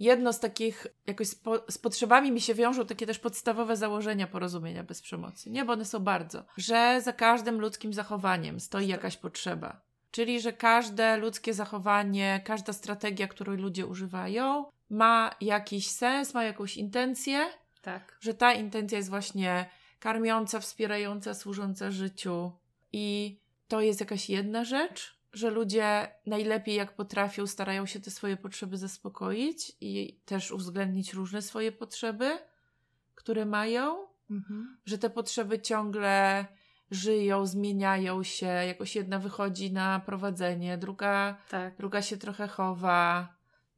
[0.00, 4.26] jedno z takich, jakoś z, po, z potrzebami mi się wiążą takie też podstawowe założenia
[4.26, 5.64] porozumienia bez przemocy, nie?
[5.64, 9.80] Bo one są bardzo, że za każdym ludzkim zachowaniem stoi jakaś potrzeba.
[10.16, 16.76] Czyli, że każde ludzkie zachowanie, każda strategia, której ludzie używają, ma jakiś sens, ma jakąś
[16.76, 17.46] intencję,
[17.82, 18.18] Tak.
[18.20, 19.68] że ta intencja jest właśnie
[20.00, 22.52] karmiąca, wspierająca, służąca życiu.
[22.92, 28.36] I to jest jakaś jedna rzecz, że ludzie najlepiej jak potrafią, starają się te swoje
[28.36, 32.38] potrzeby zaspokoić i też uwzględnić różne swoje potrzeby,
[33.14, 34.78] które mają, Mhm.
[34.84, 36.46] że te potrzeby ciągle
[36.90, 41.76] żyją, zmieniają się, jakoś jedna wychodzi na prowadzenie, druga, Tak.
[41.76, 43.28] druga się trochę chowa.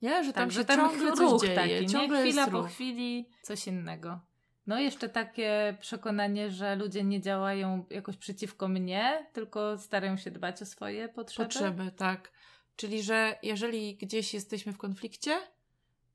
[0.02, 1.86] Nie, że tam Tak, się że ten ciągle ruch coś dzieje, taki, nie?
[1.86, 2.70] ciągle Chwila jest po ruch.
[2.70, 4.20] chwili coś innego.
[4.66, 10.62] No jeszcze takie przekonanie, że ludzie nie działają jakoś przeciwko mnie, tylko starają się dbać
[10.62, 11.48] o swoje potrzeby.
[11.48, 12.30] Potrzeby, tak.
[12.76, 15.36] Czyli, że jeżeli gdzieś jesteśmy w konflikcie,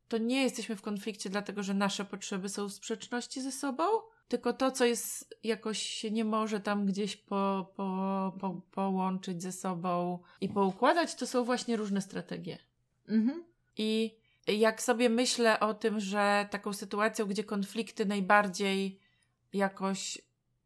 [0.07, 3.83] to nie jesteśmy w konflikcie dlatego, że nasze potrzeby są w sprzeczności ze sobą,
[4.27, 9.51] tylko to, co jest jakoś się nie może tam gdzieś po, po, po, połączyć ze
[9.51, 12.57] sobą i poukładać, to są właśnie różne strategie.
[13.09, 13.43] Mhm.
[13.77, 14.15] I
[14.47, 18.99] jak sobie myślę o tym, że taką sytuacją, gdzie konflikty najbardziej
[19.53, 20.21] jakoś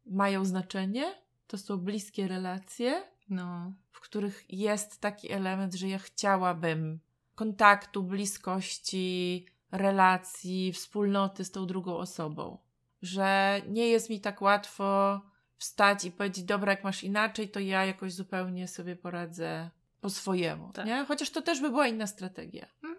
[0.06, 1.14] mają znaczenie,
[1.46, 3.72] to są bliskie relacje, No.
[3.90, 7.00] w których jest taki element, że ja chciałabym
[7.34, 12.58] kontaktu, bliskości, relacji, wspólnoty z tą drugą osobą.
[13.02, 15.20] Że nie jest mi tak łatwo
[15.58, 20.72] wstać i powiedzieć, dobra, jak masz inaczej, to ja jakoś zupełnie sobie poradzę po swojemu.
[20.72, 20.86] Tak.
[20.86, 21.04] Nie?
[21.04, 22.66] Chociaż to też by była inna strategia.
[22.84, 22.98] Mhm.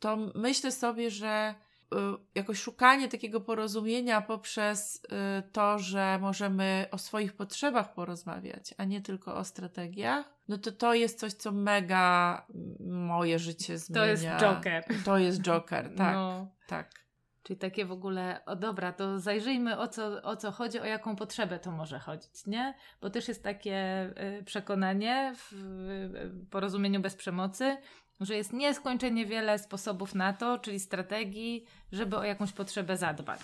[0.00, 1.54] To myślę sobie, że
[1.94, 1.96] y,
[2.34, 9.00] jakoś szukanie takiego porozumienia poprzez y, to, że możemy o swoich potrzebach porozmawiać, a nie
[9.00, 12.46] tylko o strategiach, no to to jest coś, co mega
[12.80, 14.02] moje życie zmienia.
[14.02, 14.84] To jest Joker.
[15.04, 16.48] To jest Joker, tak, No.
[16.66, 17.03] tak.
[17.44, 21.16] Czyli takie w ogóle, o dobra, to zajrzyjmy o co, o co chodzi, o jaką
[21.16, 22.74] potrzebę to może chodzić, nie?
[23.00, 25.52] Bo też jest takie y, przekonanie w
[26.50, 27.76] porozumieniu bez przemocy,
[28.20, 33.40] że jest nieskończenie wiele sposobów na to, czyli strategii, żeby o jakąś potrzebę zadbać.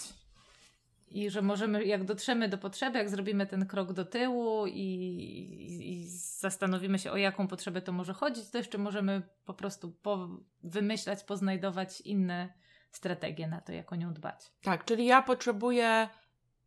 [1.08, 5.92] I że możemy, jak dotrzemy do potrzeby, jak zrobimy ten krok do tyłu i, i,
[5.92, 6.08] i
[6.38, 10.28] zastanowimy się, o jaką potrzebę to może chodzić, to jeszcze możemy po prostu po,
[10.62, 12.60] wymyślać, poznajdować inne
[12.92, 14.52] strategie na to, jak o nią dbać.
[14.62, 16.08] Tak, czyli ja potrzebuję,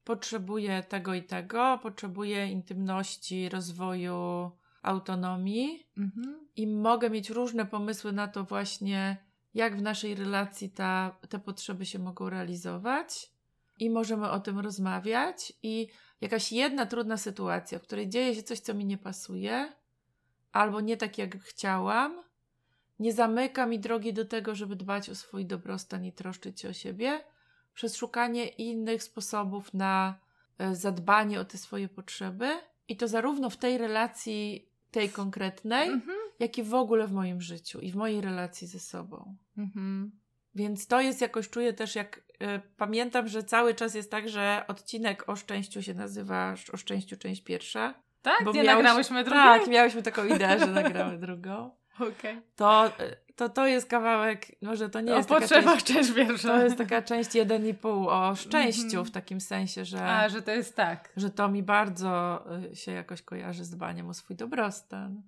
[0.03, 6.47] potrzebuję tego i tego, potrzebuję intymności, rozwoju, autonomii Mhm.
[6.55, 9.17] i mogę mieć różne pomysły na to właśnie,
[9.53, 13.31] jak w naszej relacji ta, te potrzeby się mogą realizować
[13.79, 15.87] i możemy o tym rozmawiać i
[16.21, 19.73] jakaś jedna trudna sytuacja, w której dzieje się coś, co mi nie pasuje
[20.51, 22.23] albo nie tak, jak chciałam,
[23.03, 26.73] nie zamyka mi drogi do tego, żeby dbać o swój dobrostan i troszczyć się o
[26.73, 27.21] siebie,
[27.73, 30.15] przez szukanie innych sposobów na
[30.57, 32.49] e, zadbanie o te swoje potrzeby
[32.87, 36.17] i to zarówno w tej relacji tej konkretnej, Mhm.
[36.39, 39.35] jak i w ogóle w moim życiu i w mojej relacji ze sobą.
[39.57, 40.11] Mhm.
[40.55, 42.21] Więc to jest jakoś, czuję też, jak y,
[42.77, 47.43] pamiętam, że cały czas jest tak, że odcinek o szczęściu się nazywa O szczęściu, część
[47.43, 47.93] pierwsza.
[48.21, 48.43] Tak?
[48.43, 49.43] Bo nie miałeś- nagrałyśmy drugiej?
[49.43, 51.71] Tak, miałyśmy taką ideę, że nagramy drugą.
[51.99, 52.41] Okej.
[52.55, 52.91] To,
[53.35, 56.47] to to jest kawałek, może to nie O jest taka potrzebach część, część pierwsza.
[56.47, 59.05] to jest taka część 1,5 o szczęściu Mhm.
[59.05, 61.09] w takim sensie, że, A, że to jest tak.
[61.17, 65.21] że to mi bardzo y, się jakoś kojarzy z dbaniem o swój dobrostan.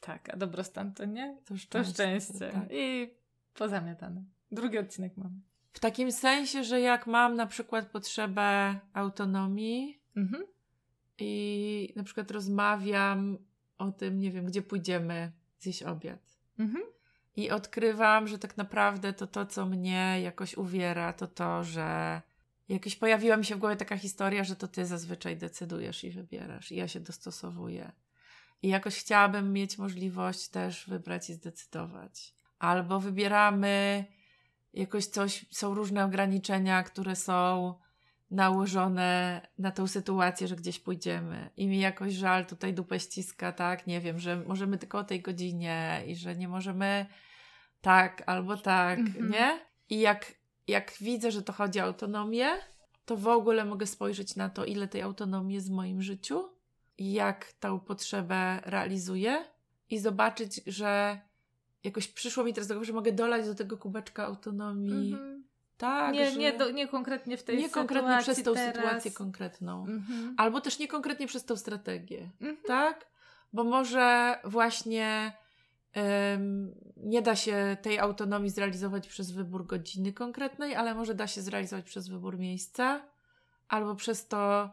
[0.00, 1.36] Tak, a dobrostan to nie?
[1.44, 1.92] To To szczęście.
[1.94, 2.50] szczęście.
[2.52, 2.62] tak.
[2.70, 3.10] I
[3.54, 4.22] pozamiatane.
[4.52, 5.34] Drugi odcinek mamy.
[5.72, 10.44] W takim sensie, że jak mam na przykład potrzebę autonomii Mhm.
[11.18, 13.38] i na przykład rozmawiam
[13.78, 16.38] o tym, nie wiem, gdzie pójdziemy zjeść obiad.
[16.58, 16.84] Mhm.
[17.36, 22.22] I odkrywam, że tak naprawdę to to, co mnie jakoś uwiera, to to, że
[22.68, 26.72] jakoś pojawiła mi się w głowie taka historia, że to ty zazwyczaj decydujesz i wybierasz.
[26.72, 27.92] I ja się dostosowuję.
[28.62, 32.34] I jakoś chciałabym mieć możliwość też wybrać i zdecydować.
[32.58, 34.04] Albo wybieramy
[34.74, 37.74] jakoś coś, są różne ograniczenia, które są
[38.30, 41.50] nałożone na tą sytuację, że gdzieś pójdziemy.
[41.56, 43.86] I mi jakoś żal tutaj dupę ściska, tak?
[43.86, 47.06] Nie wiem, że możemy tylko o tej godzinie i że nie możemy
[47.80, 49.30] tak albo tak, Mhm.
[49.30, 49.60] nie?
[49.90, 50.32] I jak,
[50.66, 52.46] jak widzę, że to chodzi o autonomię,
[53.04, 56.48] to w ogóle mogę spojrzeć na to, ile tej autonomii jest w moim życiu
[56.98, 59.44] i jak tą potrzebę realizuję
[59.90, 61.20] i zobaczyć, że
[61.84, 65.12] jakoś przyszło mi teraz do głowy, że mogę dolać do tego kubeczka autonomii.
[65.12, 65.37] Mhm.
[65.78, 68.76] Tak, Nie, nie, do, nie konkretnie w tej nie sytuacji konkretnie przez tą teraz.
[68.76, 69.86] sytuację konkretną.
[69.86, 70.34] Mhm.
[70.36, 72.56] Albo też nie konkretnie przez tą strategię, Mhm.
[72.66, 73.06] tak?
[73.52, 75.32] Bo może właśnie
[75.92, 81.42] em, nie da się tej autonomii zrealizować przez wybór godziny konkretnej, ale może da się
[81.42, 83.02] zrealizować przez wybór miejsca,
[83.68, 84.70] albo przez to,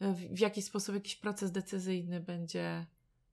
[0.00, 2.86] e, w, w jaki sposób jakiś proces decyzyjny będzie,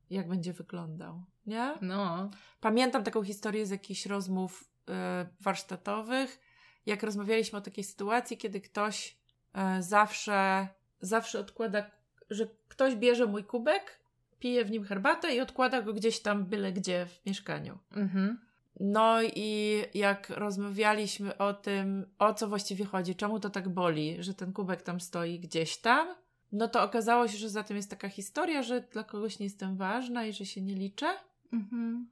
[0.10, 1.74] jak będzie wyglądał, nie?
[1.82, 2.30] No.
[2.62, 6.40] Pamiętam taką historię z jakichś rozmów e, warsztatowych,
[6.86, 9.18] jak rozmawialiśmy o takiej sytuacji, kiedy ktoś
[9.54, 10.68] e, zawsze,
[11.02, 11.92] zawsze odkłada,
[12.30, 14.00] że ktoś bierze mój kubek,
[14.40, 17.78] pije w nim herbatę i odkłada go gdzieś tam byle gdzie w mieszkaniu.
[17.92, 18.40] Mhm.
[18.80, 24.34] No i jak rozmawialiśmy o tym, o co właściwie chodzi, czemu to tak boli, że
[24.34, 26.08] ten kubek tam stoi gdzieś tam,
[26.52, 29.76] no to okazało się, że za tym jest taka historia, że dla kogoś nie jestem
[29.76, 31.08] ważna i że się nie liczę
[31.54, 32.10] Mhm.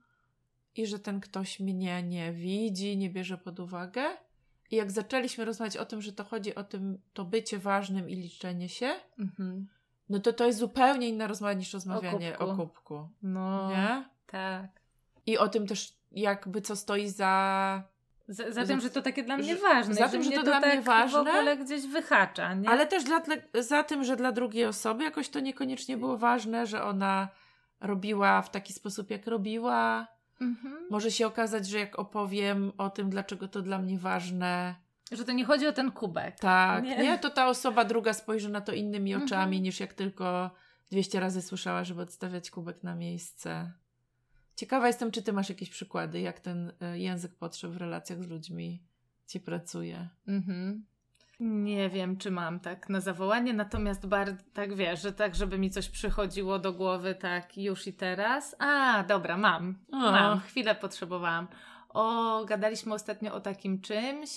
[0.75, 4.03] i że ten ktoś mnie nie widzi, nie bierze pod uwagę.
[4.71, 8.15] I jak zaczęliśmy rozmawiać o tym, że to chodzi o tym, to bycie ważnym i
[8.15, 9.67] liczenie się, Mhm.
[10.09, 12.67] no to to jest zupełnie inna rozmowa niż rozmawianie o kubku.
[12.67, 13.07] kubku.
[13.23, 13.69] No.
[13.69, 14.09] Nie?
[14.27, 14.67] Tak.
[15.25, 17.83] I o tym też jakby co stoi za...
[18.27, 19.93] Za, za tym, że to takie dla mnie ważne.
[19.95, 21.23] Za tym, że, że to, to dla tak mnie ważne.
[21.23, 22.69] w ogóle gdzieś wyhacza, nie?
[22.69, 23.21] Ale też dla,
[23.59, 27.27] za tym, że dla drugiej osoby jakoś to niekoniecznie było ważne, że ona
[27.81, 30.07] robiła w taki sposób, jak robiła.
[30.41, 30.87] Mhm.
[30.89, 34.75] Może się okazać, że jak opowiem o tym, dlaczego to dla mnie ważne,
[35.11, 36.39] Że to nie chodzi o ten kubek.
[36.39, 36.97] tak, Nie.
[36.97, 39.25] nie, to ta osoba druga spojrzy na to innymi Mhm.
[39.27, 40.51] oczami, niż jak tylko
[40.91, 43.71] 200 razy słyszała, żeby odstawiać kubek na miejsce.
[44.55, 48.27] Ciekawa jestem, czy ty masz jakieś przykłady, jak ten e, język potrzeb w relacjach z
[48.27, 48.83] ludźmi
[49.27, 50.07] ci pracuje.
[50.27, 50.85] Mhm.
[51.39, 55.71] Nie wiem, czy mam tak na zawołanie, natomiast bardzo tak wiesz, że tak, żeby mi
[55.71, 58.55] coś przychodziło do głowy tak już i teraz.
[58.59, 59.75] A, dobra, mam.
[59.91, 59.97] O.
[59.97, 61.47] Mam, chwilę potrzebowałam.
[61.89, 64.29] O, gadaliśmy ostatnio o takim czymś,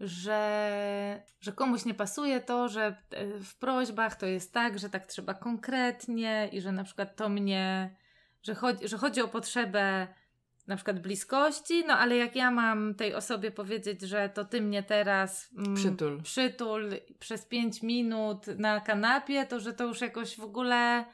[0.00, 5.06] że, że komuś nie pasuje to, że e, w prośbach to jest tak, że tak
[5.06, 7.96] trzeba konkretnie i że na przykład to mnie,
[8.42, 10.08] że chodzi, że chodzi o potrzebę
[10.66, 14.82] na przykład bliskości, no ale jak ja mam tej osobie powiedzieć, że to ty mnie
[14.82, 16.22] teraz mm, Przytul.
[16.22, 21.04] przytul przez 5 minut na kanapie, to że to już jakoś w ogóle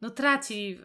[0.00, 0.78] no traci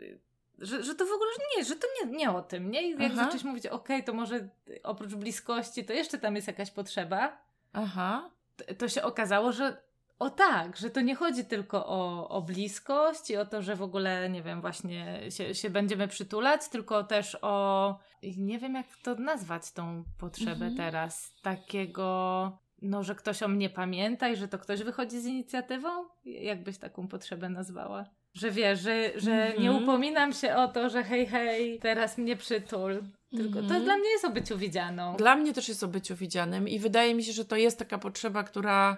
[0.00, 0.18] y,
[0.58, 2.82] że, że to w ogóle nie, że to nie, nie o tym, nie?
[2.88, 3.24] I jak Aha.
[3.24, 4.48] zacząć mówić, okej, to może
[4.82, 8.30] oprócz bliskości, to jeszcze tam jest jakaś potrzeba, Aha.
[8.56, 9.82] t- to się okazało, że
[10.22, 13.82] o tak, że to nie chodzi tylko o, o bliskość i o to, że w
[13.82, 17.98] ogóle, nie wiem, właśnie się, się będziemy przytulać, tylko też o,
[18.36, 20.76] nie wiem jak to nazwać tą potrzebę Mhm.
[20.76, 25.88] teraz, takiego, no, że ktoś o mnie pamięta i że to ktoś wychodzi z inicjatywą?
[26.24, 28.04] Jak byś taką potrzebę nazwała?
[28.34, 29.82] Że wiesz, że, że nie Mhm.
[29.82, 33.02] upominam się o to, że hej, hej, teraz mnie przytul.
[33.36, 33.84] Tylko to Mhm.
[33.84, 35.16] dla mnie jest o byciu widzianą.
[35.16, 37.98] Dla mnie też jest o byciu widzianym i wydaje mi się, że to jest taka
[37.98, 38.96] potrzeba, która,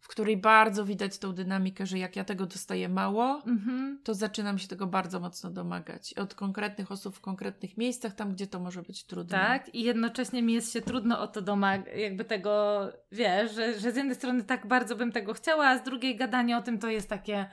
[0.00, 4.00] w której bardzo widać tą dynamikę, że jak ja tego dostaję mało, Mhm.
[4.04, 6.14] to zaczynam się tego bardzo mocno domagać.
[6.14, 9.38] Od konkretnych osób w konkretnych miejscach, tam gdzie to może być trudne.
[9.38, 12.80] Tak, i jednocześnie mi jest się trudno o to domagać, jakby tego,
[13.12, 16.56] wiesz, że, że z jednej strony tak bardzo bym tego chciała, a z drugiej gadanie
[16.56, 17.46] o tym to jest takie,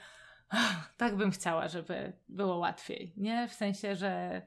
[0.50, 3.48] "Ach, tak bym chciała, żeby było łatwiej, nie?
[3.48, 4.42] W sensie, że,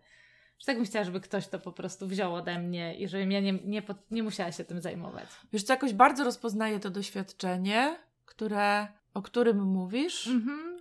[0.61, 3.40] że tak bym chciała, żeby ktoś to po prostu wziął ode mnie i żebym ja
[3.40, 5.29] nie, nie, nie musiała się tym zajmować.
[5.53, 7.96] Wiesz co, jakoś bardzo rozpoznaję to doświadczenie,
[8.27, 10.81] które, o którym mówisz Mhm.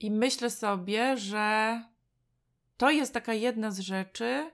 [0.00, 1.82] i myślę sobie, że
[2.76, 4.50] to jest taka jedna z rzeczy,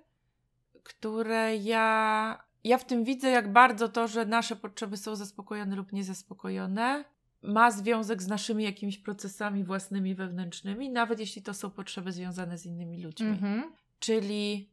[0.83, 5.93] które ja, ja w tym widzę, jak bardzo to, że nasze potrzeby są zaspokojone lub
[5.93, 7.05] niezaspokojone,
[7.43, 12.67] ma związek z naszymi jakimiś procesami własnymi, wewnętrznymi, nawet jeśli to są potrzeby związane z
[12.67, 13.27] innymi ludźmi.
[13.29, 13.73] Mhm.
[14.05, 14.69] Czyli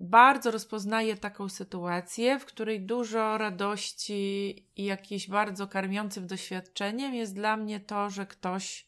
[0.00, 7.56] bardzo rozpoznaję taką sytuację, w której dużo radości i jakieś bardzo karmiącym doświadczeniem jest dla
[7.56, 8.86] mnie to, że ktoś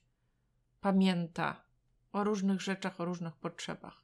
[0.81, 1.63] pamięta
[2.13, 4.03] o różnych rzeczach, o różnych potrzebach.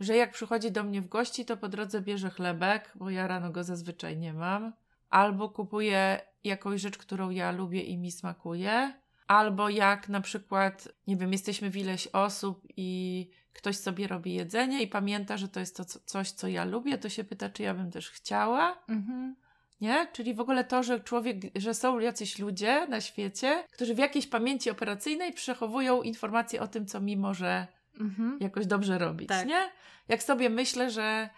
[0.00, 3.50] Że jak przychodzi do mnie w gości, to po drodze bierze chlebek, bo ja rano
[3.50, 4.72] go zazwyczaj nie mam,
[5.10, 8.94] albo kupuje jakąś rzecz, którą ja lubię i mi smakuje,
[9.26, 14.82] albo jak na przykład, nie wiem, jesteśmy w ileś osób i ktoś sobie robi jedzenie
[14.82, 17.62] i pamięta, że to jest to co, coś, co ja lubię, to się pyta, czy
[17.62, 18.78] ja bym też chciała.
[18.88, 19.36] Mhm.
[19.80, 20.06] Nie?
[20.12, 24.26] Czyli w ogóle to, że człowiek, że są jacyś ludzie na świecie, którzy w jakiejś
[24.26, 27.66] pamięci operacyjnej przechowują informacje o tym, co mi może
[28.00, 28.38] Mhm.
[28.40, 29.46] jakoś dobrze robić, Tak.
[29.46, 29.70] nie?
[30.08, 31.28] Jak sobie myślę, że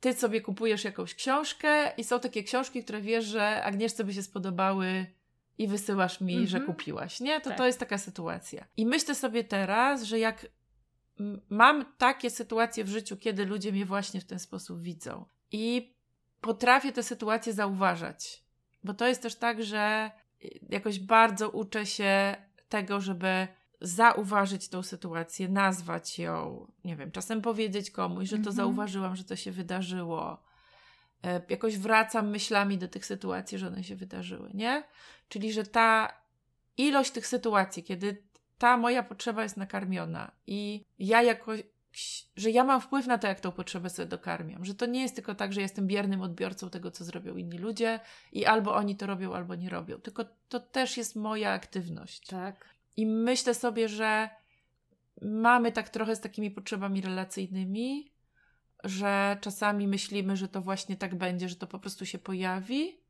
[0.00, 4.22] ty sobie kupujesz jakąś książkę i są takie książki, które wiesz, że Agnieszce by się
[4.22, 5.06] spodobały
[5.58, 6.46] i wysyłasz mi, Mhm.
[6.48, 7.40] że kupiłaś, nie?
[7.40, 7.58] To Tak.
[7.58, 8.64] to jest taka sytuacja.
[8.76, 10.46] I myślę sobie teraz, że jak
[11.48, 15.94] mam takie sytuacje w życiu, kiedy ludzie mnie właśnie w ten sposób widzą i
[16.40, 18.44] potrafię te sytuacje zauważać,
[18.84, 20.10] bo to jest też tak, że
[20.44, 22.36] y, jakoś bardzo uczę się
[22.68, 23.48] tego, żeby
[23.80, 28.56] zauważyć tą sytuację, nazwać ją, nie wiem, czasem powiedzieć komuś, że to Mhm.
[28.56, 30.42] zauważyłam, że to się wydarzyło.
[31.24, 34.84] E, Jakoś wracam myślami do tych sytuacji, że one się wydarzyły, nie?
[35.28, 36.20] Czyli, że ta
[36.76, 38.25] ilość tych sytuacji, kiedy
[38.58, 41.62] ta moja potrzeba jest nakarmiona i ja jakoś,
[42.36, 45.14] że ja mam wpływ na to, jak tą potrzebę sobie dokarmiam, że to nie jest
[45.14, 48.00] tylko tak, że jestem biernym odbiorcą tego, co zrobią inni ludzie
[48.32, 52.26] i albo oni to robią, albo nie robią, tylko to też jest moja aktywność.
[52.26, 52.68] Tak.
[52.96, 54.30] I myślę sobie, że
[55.22, 58.12] mamy tak trochę z takimi potrzebami relacyjnymi,
[58.84, 63.00] że czasami myślimy, że to właśnie tak będzie, że to po prostu się pojawi,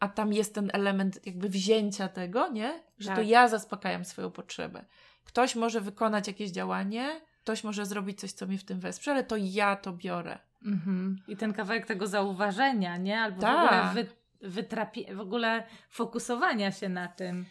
[0.00, 2.82] a tam jest ten element jakby wzięcia tego, nie?
[2.98, 3.26] Że to Tak.
[3.28, 4.84] ja zaspokajam swoją potrzebę.
[5.24, 9.24] Ktoś może wykonać jakieś działanie, ktoś może zrobić coś, co mnie w tym wesprze, ale
[9.24, 10.38] to ja to biorę.
[10.66, 11.16] Mhm.
[11.28, 13.20] I ten kawałek tego zauważenia, nie?
[13.20, 13.64] Albo w Tak.
[13.94, 14.04] ogóle
[14.40, 17.46] wy, wytrapi- w ogóle fokusowania się na tym.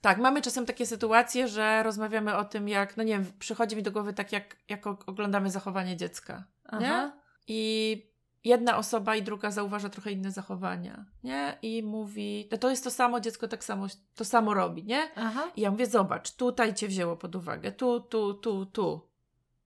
[0.00, 3.82] Tak, mamy czasem takie sytuacje, że rozmawiamy o tym, jak, no nie wiem, przychodzi mi
[3.82, 6.44] do głowy tak, jak, jak oglądamy zachowanie dziecka.
[6.80, 6.92] Nie?
[6.94, 7.12] Aha.
[7.48, 8.13] i
[8.44, 11.58] jedna osoba i druga zauważa trochę inne zachowania, nie?
[11.62, 15.08] I mówi, no to jest to samo, dziecko tak samo, to samo robi, nie?
[15.16, 15.50] Aha.
[15.56, 19.08] I ja mówię, zobacz, tutaj cię wzięło pod uwagę, tu, tu, tu, tu,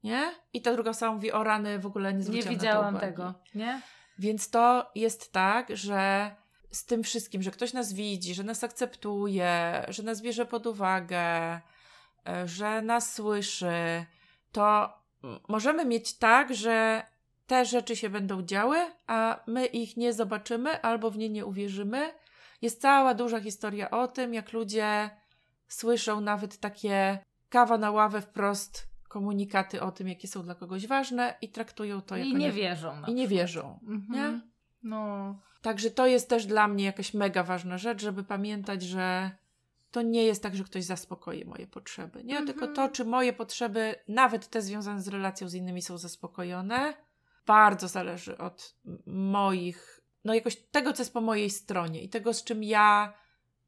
[0.03, 0.33] nie?
[0.53, 3.35] I ta druga osoba mówi, o rany, w ogóle nie Nie zwróciłam to widziałam tego,
[3.55, 3.83] nie?
[4.19, 6.31] Więc to jest tak, że
[6.71, 11.21] z tym wszystkim, że ktoś nas widzi, że nas akceptuje, że nas bierze pod uwagę,
[11.21, 11.61] e,
[12.45, 14.07] że nas słyszy,
[14.53, 14.99] to
[15.49, 17.03] możemy mieć tak, że
[17.49, 22.11] te rzeczy się będą działy, a my ich nie zobaczymy albo w nie nie uwierzymy.
[22.63, 25.11] Jest cała duża historia o tym, jak ludzie
[25.69, 27.19] słyszą nawet takie
[27.49, 32.17] kawa na ławę wprost komunikaty o tym, jakie są dla kogoś ważne i traktują to
[32.17, 33.03] jako I nie wierzą.
[33.07, 33.79] i nie wierzą.
[33.89, 34.07] Mhm.
[34.11, 34.41] nie?
[34.83, 35.35] No.
[35.63, 39.31] Także to jest też dla mnie jakaś mega ważna rzecz, żeby pamiętać, że
[39.91, 42.25] to nie jest tak, że ktoś zaspokoi moje potrzeby.
[42.25, 42.47] Nie, Mhm.
[42.47, 46.95] tylko to, czy moje potrzeby, nawet te związane z relacją z innymi, są zaspokojone,
[47.49, 48.75] bardzo zależy od
[49.07, 53.13] moich, no jakoś tego, co jest po mojej stronie i tego, z czym ja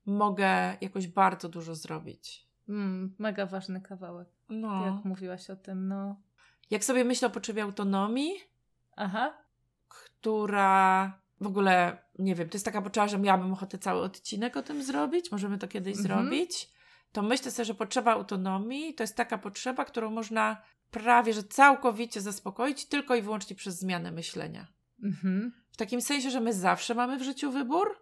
[0.07, 2.47] mogę jakoś bardzo dużo zrobić.
[2.69, 4.87] Mm, mega ważny kawałek, No.
[4.87, 6.17] jak mówiłaś o tym, no.
[6.71, 8.33] Jak sobie myślę o potrzebie autonomii,
[8.97, 9.33] Aha.
[9.89, 14.63] która w ogóle, nie wiem, to jest taka potrzeba, że miałabym ochotę cały odcinek o
[14.63, 16.09] tym zrobić, możemy to kiedyś Mhm.
[16.25, 16.71] zrobić,
[17.13, 22.21] to myślę sobie, że potrzeba autonomii to jest taka potrzeba, którą można prawie, że całkowicie
[22.21, 24.67] zaspokoić tylko i wyłącznie przez zmianę myślenia.
[25.03, 25.53] Mhm.
[25.71, 27.97] W takim sensie, że my zawsze mamy w życiu wybór.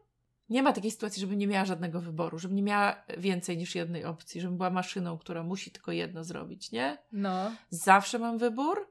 [0.49, 4.05] Nie ma takiej sytuacji, żebym nie miała żadnego wyboru, żebym nie miała więcej niż jednej
[4.05, 6.99] opcji, żebym była maszyną, która musi tylko jedno zrobić, nie?
[7.13, 7.53] No.
[7.71, 8.89] zawsze mam wybór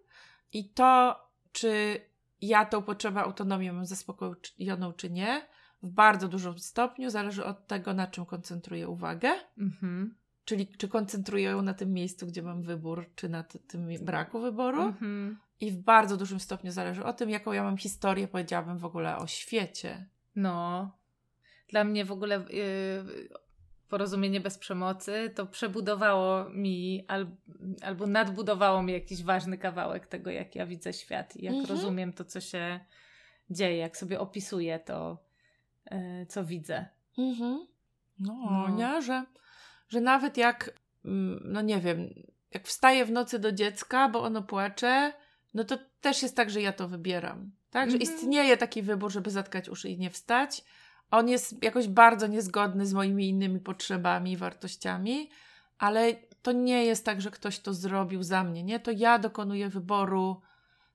[0.53, 1.19] i to,
[1.51, 2.01] czy
[2.41, 5.47] ja tą potrzebę autonomii mam zaspokojoną, czy nie,
[5.83, 9.29] w bardzo dużym stopniu zależy od tego, na czym koncentruję uwagę.
[9.57, 10.15] Mhm.
[10.47, 14.39] Czyli czy koncentruję ją na tym miejscu, gdzie mam wybór, czy na ty- tym braku
[14.39, 14.81] wyboru.
[14.81, 15.37] Mhm.
[15.61, 19.17] I w bardzo dużym stopniu zależy o tym, jaką ja mam historię, powiedziałabym w ogóle
[19.17, 20.05] o świecie.
[20.35, 20.91] No.
[21.69, 23.29] Dla mnie w ogóle yy,
[23.89, 27.27] porozumienie bez przemocy to przebudowało mi al,
[27.81, 31.69] albo nadbudowało mi jakiś ważny kawałek tego, jak ja widzę świat i jak Mhm.
[31.77, 32.79] rozumiem to, co się
[33.49, 35.17] dzieje, jak sobie opisuję to,
[35.91, 36.85] yy, co widzę.
[37.17, 37.67] Mhm.
[38.19, 38.69] No, No.
[38.75, 39.25] nie, że,
[39.89, 40.71] że nawet jak,
[41.05, 42.09] mm, no nie wiem,
[42.53, 45.13] jak wstaję w nocy do dziecka, bo ono płacze,
[45.53, 47.51] no to też jest tak, że ja to wybieram.
[47.69, 48.15] Tak, że Mhm.
[48.15, 50.63] istnieje taki wybór, żeby zatkać uszy i nie wstać.
[51.11, 55.29] On jest jakoś bardzo niezgodny z moimi innymi potrzebami i wartościami,
[55.77, 58.79] ale to nie jest tak, że ktoś to zrobił za mnie, nie?
[58.79, 60.41] To ja dokonuję wyboru,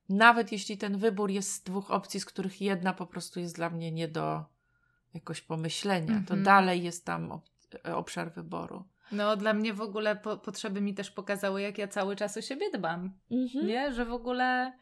[0.09, 3.71] nawet jeśli ten wybór jest z dwóch opcji, z których jedna po prostu jest dla
[3.71, 4.45] mnie nie do
[5.15, 6.15] jakoś pomyślenia.
[6.15, 6.43] To Mhm.
[6.43, 7.41] dalej jest tam
[7.95, 8.85] obszar wyboru.
[9.13, 12.43] No, dla mnie w ogóle po, potrzeby mi też pokazały, jak ja cały czas o
[12.43, 13.13] siebie dbam.
[13.31, 13.67] Mhm.
[13.67, 14.73] Nie, że w ogóle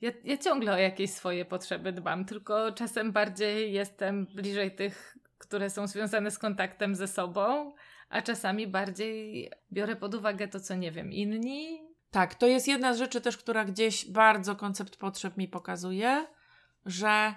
[0.00, 5.70] ja, ja ciągle o jakieś swoje potrzeby dbam, tylko czasem bardziej jestem bliżej tych, które
[5.70, 7.72] są związane z kontaktem ze sobą,
[8.08, 11.80] a czasami bardziej biorę pod uwagę to, co nie wiem, inni.
[12.10, 16.26] Tak, to jest jedna z rzeczy też, która gdzieś bardzo koncept potrzeb mi pokazuje,
[16.86, 17.34] że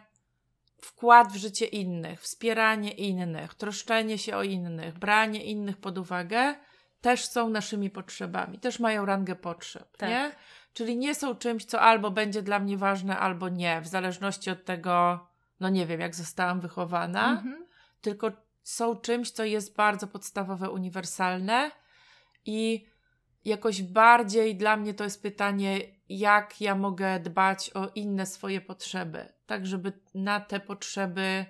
[0.81, 6.55] wkład w życie innych, wspieranie innych, troszczenie się o innych, branie innych pod uwagę
[7.01, 10.09] też są naszymi potrzebami, też mają rangę potrzeb, Tak.
[10.09, 10.31] nie?
[10.73, 14.65] Czyli nie są czymś, co albo będzie dla mnie ważne, albo nie, w zależności od
[14.65, 15.27] tego,
[15.59, 17.65] no nie wiem, jak zostałam wychowana, Mhm.
[18.01, 18.31] tylko
[18.63, 21.71] są czymś, co jest bardzo podstawowe, uniwersalne
[22.45, 22.87] i
[23.45, 29.33] jakoś bardziej dla mnie to jest pytanie, jak ja mogę dbać o inne swoje potrzeby,
[29.47, 31.45] tak żeby na te potrzeby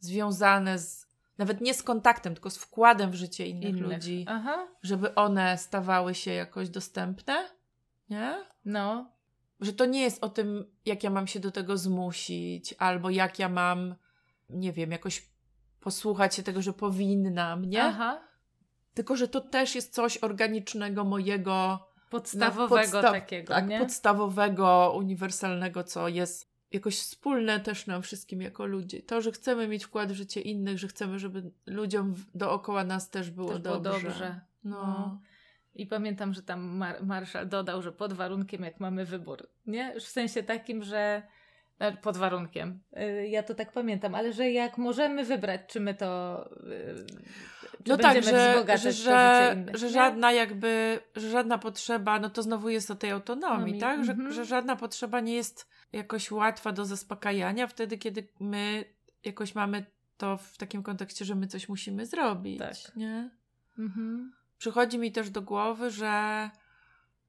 [0.00, 1.06] związane z,
[1.38, 3.92] nawet nie z kontaktem, tylko z wkładem w życie innych, Innych.
[3.92, 7.44] ludzi, Aha, żeby one stawały się jakoś dostępne,
[8.10, 8.44] nie?
[8.64, 9.10] no.
[9.60, 13.38] Że to nie jest o tym, jak ja mam się do tego zmusić, albo jak
[13.38, 13.94] ja mam,
[14.50, 15.28] nie wiem, jakoś
[15.80, 17.82] posłuchać się tego, że powinnam, nie?
[17.84, 18.20] Aha.
[18.94, 21.88] Tylko, że to też jest coś organicznego, mojego.
[22.10, 23.78] Podstawowego podstaw- takiego, tak, nie?
[23.78, 29.02] podstawowego, uniwersalnego, co jest jakoś wspólne też nam wszystkim jako ludzie.
[29.02, 33.30] To, że chcemy mieć wkład w życie innych, że chcemy, żeby ludziom dookoła nas też
[33.30, 34.08] było Też było dobrze.
[34.08, 34.40] dobrze.
[34.64, 34.82] No.
[34.82, 35.20] No.
[35.74, 39.48] I pamiętam, że tam Mar- Marszał dodał, że pod warunkiem, jak mamy wybór.
[39.66, 40.00] Nie?
[40.00, 41.22] W sensie takim, że
[42.02, 42.80] pod warunkiem.
[43.00, 46.44] Y, Ja to tak pamiętam, ale że jak możemy wybrać, czy my to.
[46.52, 47.06] y,
[47.84, 52.42] Czy No tak, że, że, że, innych, że żadna jakby, że żadna potrzeba, no to
[52.42, 54.04] znowu jest o tej autonomii, Autonomii, tak?
[54.04, 54.32] Że, mhm.
[54.32, 58.84] że żadna potrzeba nie jest jakoś łatwa do zaspokajania wtedy, kiedy my
[59.24, 59.84] jakoś mamy
[60.16, 62.96] to w takim kontekście, że my coś musimy zrobić, Tak.
[62.96, 63.30] nie?
[63.78, 64.32] Mhm.
[64.58, 66.50] Przychodzi mi też do głowy, że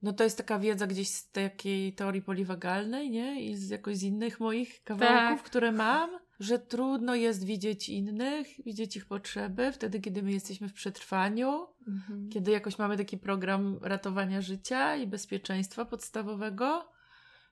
[0.01, 3.41] no to jest taka wiedza gdzieś z takiej teorii poliwagalnej, nie?
[3.41, 5.43] I z jakoś z innych moich kawałków, tak.
[5.43, 10.73] które mam, że trudno jest widzieć innych, widzieć ich potrzeby wtedy, kiedy my jesteśmy w
[10.73, 12.29] przetrwaniu, mhm.
[12.29, 16.91] kiedy jakoś mamy taki program ratowania życia i bezpieczeństwa podstawowego.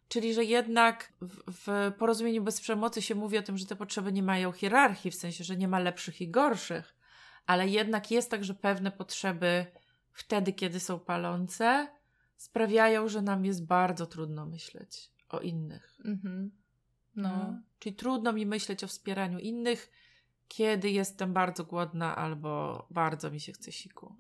[0.08, 4.14] Czyli, że jednak w, w porozumieniu bez przemocy się mówi o tym, że te potrzeby
[4.14, 6.96] nie mają hierarchii, w sensie, że nie ma lepszych i gorszych,
[7.46, 9.66] ale jednak jest tak, że pewne potrzeby
[10.12, 11.88] wtedy, kiedy są palące,
[12.38, 16.00] sprawiają, że nam jest bardzo trudno myśleć o innych.
[16.06, 16.52] Mhm.
[17.16, 17.30] No.
[17.30, 17.62] no.
[17.80, 19.92] Czyli trudno mi myśleć o wspieraniu innych,
[20.48, 24.16] kiedy jestem bardzo głodna albo bardzo mi się chce siku.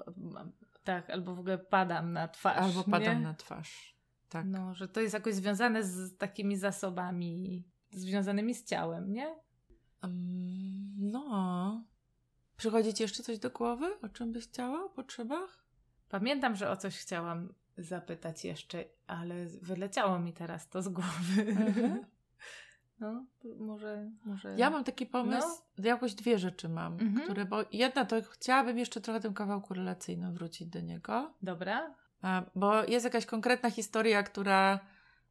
[0.83, 2.57] Tak, albo w ogóle padam na twarz.
[2.57, 3.23] Albo padam nie?
[3.23, 3.97] na twarz.
[4.29, 4.45] Tak.
[4.45, 9.35] No, że to jest jakoś związane z takimi zasobami związanymi z ciałem, nie?
[10.03, 11.85] Um, no.
[12.57, 13.99] Przychodzi ci jeszcze coś do głowy?
[14.01, 14.85] O czym byś chciała?
[14.85, 15.65] O potrzebach?
[16.09, 21.41] Pamiętam, że o coś chciałam zapytać jeszcze, ale wyleciało mi teraz to z głowy.
[21.47, 22.05] Mhm.
[22.99, 23.25] No,
[23.59, 24.55] może, może.
[24.57, 25.47] Ja mam taki pomysł,
[25.77, 25.85] no.
[25.87, 27.21] jakoś dwie rzeczy mam, mhm.
[27.21, 31.33] które, bo jedna to chciałabym jeszcze trochę tym kawałku relacyjnym wrócić do niego.
[31.41, 31.95] Dobra.
[32.55, 34.79] Bo jest jakaś konkretna historia, która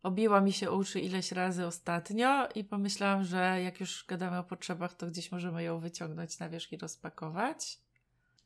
[0.03, 4.95] obiła mi się uszy ileś razy ostatnio i pomyślałam, że jak już gadamy o potrzebach,
[4.95, 7.79] to gdzieś możemy ją wyciągnąć na wierzch i rozpakować.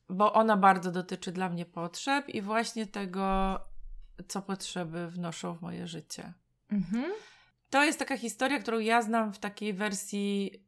[0.08, 3.60] Bo ona bardzo dotyczy dla mnie potrzeb i właśnie tego,
[4.28, 6.32] co potrzeby wnoszą w moje życie.
[6.72, 7.12] Mhm.
[7.70, 10.62] To jest taka historia, którą ja znam w takiej wersji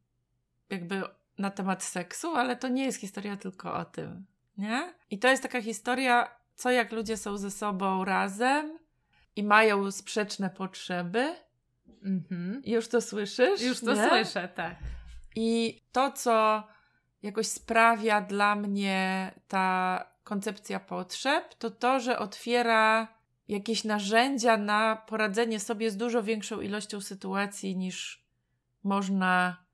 [0.70, 1.02] jakby
[1.38, 4.26] na temat seksu, ale to nie jest historia tylko o tym,
[4.58, 4.94] nie?
[5.10, 8.78] I to jest taka historia, co jak ludzie są ze sobą razem
[9.36, 11.34] i mają sprzeczne potrzeby.
[12.04, 12.62] Mhm.
[12.66, 13.60] Już to słyszysz?
[13.62, 14.08] Już to nie?
[14.08, 14.76] słyszę, tak.
[15.36, 16.62] I to, co
[17.22, 23.08] jakoś sprawia dla mnie ta koncepcja potrzeb, to to, że otwiera
[23.52, 28.24] jakieś narzędzia na poradzenie sobie z dużo większą ilością sytuacji niż
[28.84, 29.64] można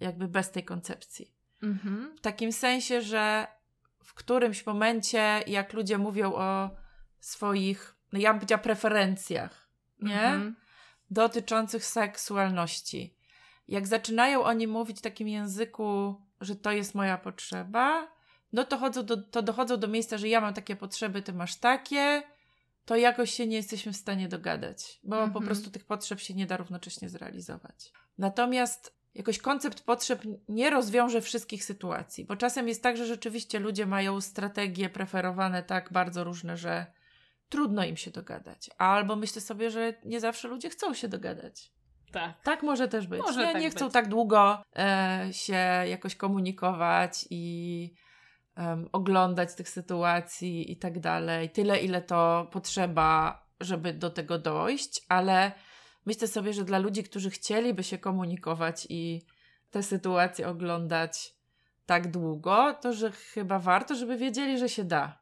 [0.00, 1.34] jakby bez tej koncepcji.
[1.62, 2.16] Mhm.
[2.16, 3.46] W takim sensie, że
[4.04, 6.70] w którymś momencie, jak ludzie mówią o
[7.20, 9.70] swoich, no ja bym powiedziała, preferencjach,
[10.02, 10.22] nie?
[10.22, 10.56] Mhm.
[11.10, 13.16] Dotyczących seksualności.
[13.68, 18.08] Jak zaczynają oni mówić w takim języku, że to jest moja potrzeba,
[18.52, 21.56] no to, chodzą do, to dochodzą do miejsca, że ja mam takie potrzeby, ty masz
[21.56, 22.22] takie,
[22.86, 25.32] to jakoś się nie jesteśmy w stanie dogadać, bo mhm.
[25.32, 27.92] po prostu tych potrzeb się nie da równocześnie zrealizować.
[28.18, 33.86] Natomiast jakoś koncept potrzeb nie rozwiąże wszystkich sytuacji, bo czasem jest tak, że rzeczywiście ludzie
[33.86, 36.86] mają strategie preferowane tak bardzo różne, że
[37.48, 38.70] trudno im się dogadać.
[38.78, 41.72] Albo myślę sobie, że nie zawsze ludzie chcą się dogadać.
[42.12, 42.42] Tak.
[42.42, 43.20] Tak może też być.
[43.20, 43.94] Może nie, tak nie chcą być.
[43.94, 45.56] tak długo e, się
[45.86, 47.94] jakoś komunikować i
[48.56, 51.50] um, oglądać tych sytuacji i tak dalej.
[51.50, 55.52] Tyle, ile to potrzeba, żeby do tego dojść, ale
[56.06, 59.22] myślę sobie, że dla ludzi, którzy chcieliby się komunikować i
[59.70, 61.34] te sytuacje oglądać
[61.86, 65.18] tak długo, to że chyba warto, żeby wiedzieli, że się da.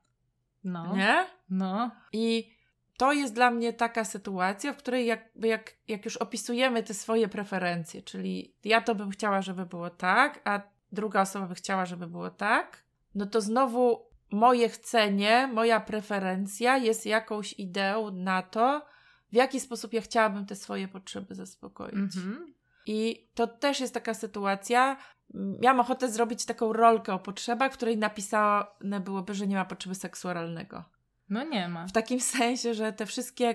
[0.64, 0.96] No.
[0.96, 1.26] Nie?
[1.50, 1.90] No.
[2.12, 2.54] I
[2.98, 7.28] to jest dla mnie taka sytuacja, w której jakby jak, jak już opisujemy te swoje
[7.28, 10.60] preferencje, czyli ja to bym chciała, żeby było tak, a
[10.92, 12.83] druga osoba by chciała, żeby było tak,
[13.14, 18.86] no to znowu moje chcenie, moja preferencja jest jakąś ideą na to,
[19.32, 21.94] w jaki sposób ja chciałabym te swoje potrzeby zaspokoić.
[21.94, 22.54] Mhm.
[22.86, 24.96] I to też jest taka sytuacja.
[25.34, 29.94] Miałam ochotę zrobić taką rolkę o potrzebach, w której napisane byłoby, że nie ma potrzeby
[29.94, 30.84] seksualnego.
[31.28, 31.86] No nie ma.
[31.86, 33.54] W takim sensie, że te wszystkie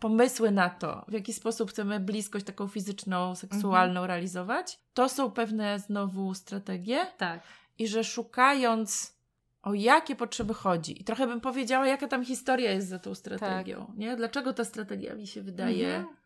[0.00, 4.06] pomysły na to, w jaki sposób chcemy bliskość taką fizyczną, seksualną mhm.
[4.06, 7.06] realizować, to są pewne znowu strategie.
[7.18, 7.40] Tak.
[7.80, 9.16] I że szukając
[9.62, 11.00] o jakie potrzeby chodzi.
[11.00, 13.86] I trochę bym powiedziała, jaka tam historia jest za tą strategią.
[13.86, 13.96] Tak.
[13.96, 14.16] Nie?
[14.16, 16.16] Dlaczego ta strategia mi się wydaje mhm.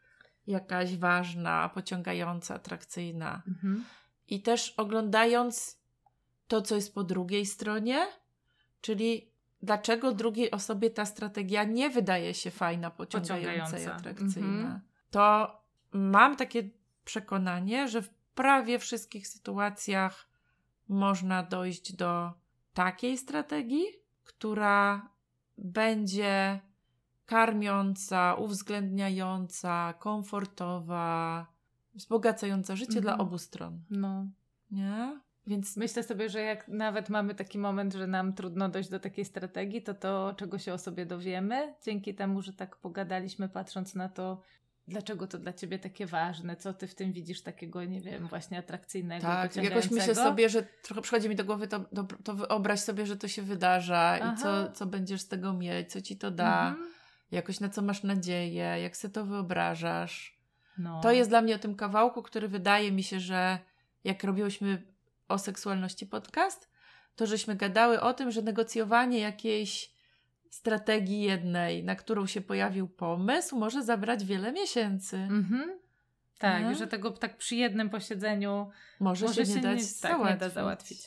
[0.46, 3.42] jakaś ważna, pociągająca, atrakcyjna.
[3.48, 3.84] Mhm.
[4.28, 5.78] I też oglądając
[6.48, 8.06] to, co jest po drugiej stronie,
[8.80, 9.30] czyli
[9.62, 13.94] dlaczego drugiej osobie ta strategia nie wydaje się fajna, pociągająca, pociągająca.
[13.94, 14.48] i atrakcyjna.
[14.48, 14.80] Mhm.
[15.10, 15.56] To
[15.92, 16.68] mam takie
[17.04, 20.33] przekonanie, że w prawie wszystkich sytuacjach
[20.88, 22.32] można dojść do
[22.74, 23.84] takiej strategii,
[24.24, 25.08] która
[25.58, 26.60] będzie
[27.26, 31.46] karmiąca, uwzględniająca, komfortowa,
[31.94, 33.28] wzbogacająca życie dla mhm.
[33.28, 33.84] obu stron.
[33.90, 34.26] No.
[34.70, 35.20] Nie?
[35.46, 39.24] Więc myślę sobie, że jak nawet mamy taki moment, że nam trudno dojść do takiej
[39.24, 44.08] strategii, to to, czego się o sobie dowiemy, dzięki temu, że tak pogadaliśmy, patrząc na
[44.08, 44.40] to,
[44.88, 48.58] dlaczego to dla ciebie takie ważne, co ty w tym widzisz takiego, nie wiem, właśnie
[48.58, 52.80] atrakcyjnego, Tak, jakoś myślę sobie, że trochę przychodzi mi do głowy, to, to, to wyobraź
[52.80, 54.34] sobie, że to się wydarza Aha.
[54.34, 56.68] i co, co będziesz z tego mieć, co ci to da.
[56.68, 56.94] Mhm
[57.34, 60.38] jakoś na co masz nadzieję, jak sobie to wyobrażasz.
[60.78, 61.00] No.
[61.00, 63.58] To jest dla mnie o tym kawałku, który wydaje mi się, że
[64.04, 64.82] jak robiłyśmy
[65.28, 66.68] o seksualności podcast,
[67.16, 69.93] to żeśmy gadały o tym, że negocjowanie jakiejś
[70.54, 75.16] strategii jednej, na którą się pojawił pomysł, może zabrać wiele miesięcy.
[75.16, 75.78] Mhm.
[76.38, 76.74] Tak, Nie?
[76.74, 80.52] że tego tak przy jednym posiedzeniu Może, może się nie dać tak, nie da załatwić.
[80.54, 80.98] załatwić.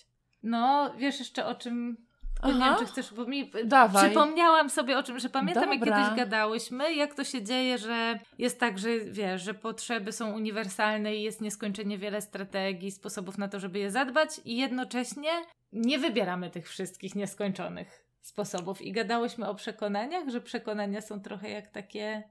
[0.43, 1.97] No, wiesz jeszcze o czym...
[2.41, 2.65] Bo Nie Aha.
[2.65, 4.05] wiem, czy chcesz, bo mi Dawaj.
[4.05, 6.03] przypomniałam sobie o czym, że pamiętam jak Dobra.
[6.03, 11.15] kiedyś gadałyśmy, jak to się dzieje, że jest tak, że wiesz, że potrzeby są uniwersalne
[11.15, 15.29] i jest nieskończenie wiele strategii, sposobów na to, żeby je zadbać i jednocześnie
[15.73, 21.71] nie wybieramy tych wszystkich nieskończonych sposobów i gadałyśmy o przekonaniach, że przekonania są trochę jak
[21.71, 22.23] takie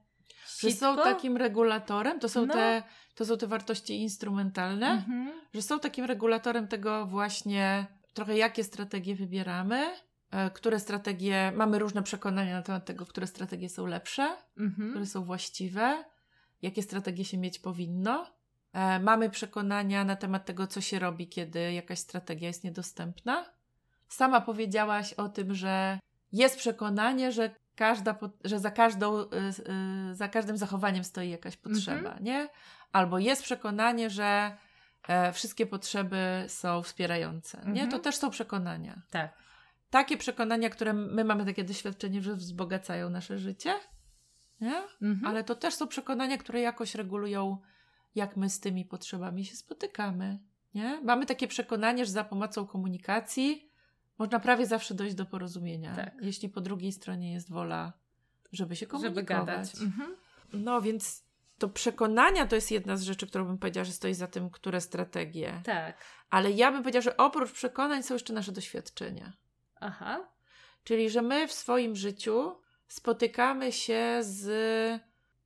[0.59, 2.53] Że są takim regulatorem, to są, No.
[2.53, 2.83] te,
[3.15, 5.31] to są te wartości instrumentalne, Mhm.
[5.53, 9.89] że są takim regulatorem tego właśnie trochę jakie strategie wybieramy,
[10.31, 14.89] e, które strategie, mamy różne przekonania na temat tego, które strategie są lepsze, Mhm.
[14.89, 16.03] które są właściwe,
[16.61, 18.25] jakie strategie się mieć powinno.
[18.73, 23.45] E, mamy przekonania na temat tego, co się robi, kiedy jakaś strategia jest niedostępna.
[24.07, 25.99] Sama powiedziałaś o tym, że
[26.31, 29.25] jest przekonanie, że, każda, że za, każdą, y,
[30.11, 32.49] y, za każdym zachowaniem stoi jakaś potrzeba, nie?
[32.91, 34.57] Albo jest przekonanie, że
[35.07, 37.83] e, wszystkie potrzeby są wspierające, nie?
[37.83, 37.91] Mhm.
[37.91, 39.01] To też są przekonania.
[39.09, 39.33] Tak.
[39.89, 43.73] Takie przekonania, które my mamy takie doświadczenie, że wzbogacają nasze życie,
[44.61, 44.83] nie?
[45.01, 45.25] Mhm.
[45.25, 47.57] Ale to też są przekonania, które jakoś regulują,
[48.15, 50.39] jak my z tymi potrzebami się spotykamy.
[50.73, 51.01] Nie?
[51.03, 53.66] Mamy takie przekonanie, że za pomocą komunikacji
[54.17, 56.13] można prawie zawsze dojść do porozumienia, Tak.
[56.21, 57.93] jeśli po drugiej stronie jest wola,
[58.51, 59.25] żeby się Żeby komunikować.
[59.45, 59.81] gadać.
[59.81, 60.15] Mhm.
[60.53, 61.23] No więc
[61.57, 64.81] to przekonania to jest jedna z rzeczy, którą bym powiedziała, że stoi za tym, które
[64.81, 65.61] strategie.
[65.65, 65.97] Tak.
[66.29, 69.33] Ale ja bym powiedziała, że oprócz przekonań są jeszcze nasze doświadczenia.
[69.79, 70.27] Aha.
[70.83, 72.55] Czyli, że my w swoim życiu
[72.87, 74.47] spotykamy się z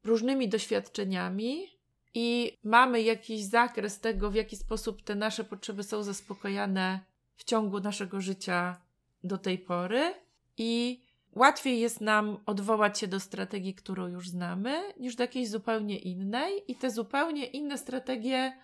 [0.03, 1.67] różnymi doświadczeniami
[2.13, 6.99] i mamy jakiś zakres tego, w jaki sposób te nasze potrzeby są zaspokojane
[7.41, 8.81] w ciągu naszego życia
[9.23, 10.13] do tej pory.
[10.57, 11.01] I
[11.35, 16.71] łatwiej jest nam odwołać się do strategii, którą już znamy, niż do jakiejś zupełnie innej.
[16.71, 18.57] I te zupełnie inne strategie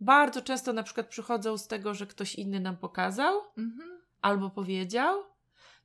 [0.00, 4.00] bardzo często na przykład przychodzą z tego, że ktoś inny nam pokazał Mhm.
[4.22, 5.22] albo powiedział.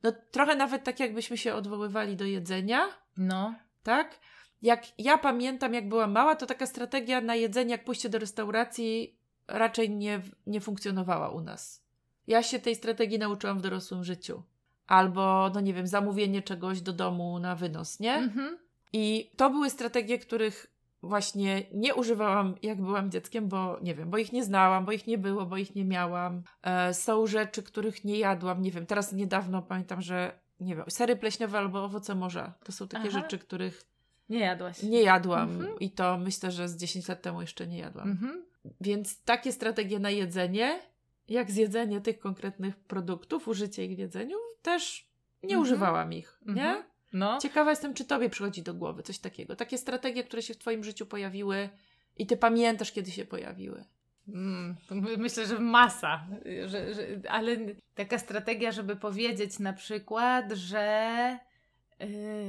[0.02, 3.54] No trochę nawet tak jakbyśmy się odwoływali do jedzenia, No.
[3.82, 4.18] tak?
[4.62, 9.16] Jak ja pamiętam, jak byłam mała, to taka strategia na jedzenie, jak pójście do restauracji
[9.48, 11.81] raczej nie, nie funkcjonowała u nas.
[12.26, 14.42] Ja się tej strategii nauczyłam w dorosłym życiu.
[14.86, 18.14] Albo, no nie wiem, zamówienie czegoś do domu na wynos, nie?
[18.14, 18.58] Mhm.
[18.92, 20.66] I to były strategie, których
[21.02, 25.06] właśnie nie używałam, jak byłam dzieckiem, bo nie wiem, bo ich nie znałam, bo ich
[25.06, 26.42] nie było, bo ich nie miałam.
[26.62, 31.16] E, są rzeczy, których nie jadłam, nie wiem, teraz niedawno pamiętam, że nie wiem, sery
[31.16, 32.54] pleśniowe albo owoce morza.
[32.64, 33.20] To są takie Aha.
[33.20, 33.84] rzeczy, których
[34.28, 34.82] Nie jadłaś.
[34.82, 35.78] nie jadłam Mhm.
[35.80, 38.10] i to myślę, że z 10 lat temu jeszcze nie jadłam.
[38.10, 38.44] Mhm.
[38.80, 40.80] Więc takie strategie na jedzenie,
[41.28, 45.08] jak zjedzenie tych konkretnych produktów, użycie ich w jedzeniu, też
[45.42, 45.62] nie Mhm.
[45.62, 46.52] używałam ich, nie?
[46.62, 46.84] Mhm.
[47.12, 47.38] No.
[47.38, 49.56] Ciekawa jestem, czy tobie przychodzi do głowy coś takiego.
[49.56, 51.68] Takie strategie, które się w twoim życiu pojawiły
[52.16, 53.84] i ty pamiętasz, kiedy się pojawiły.
[54.28, 54.76] Mm,
[55.18, 56.26] myślę, że masa,
[56.66, 57.56] że, że, ale
[57.94, 61.38] taka strategia, żeby powiedzieć na przykład, że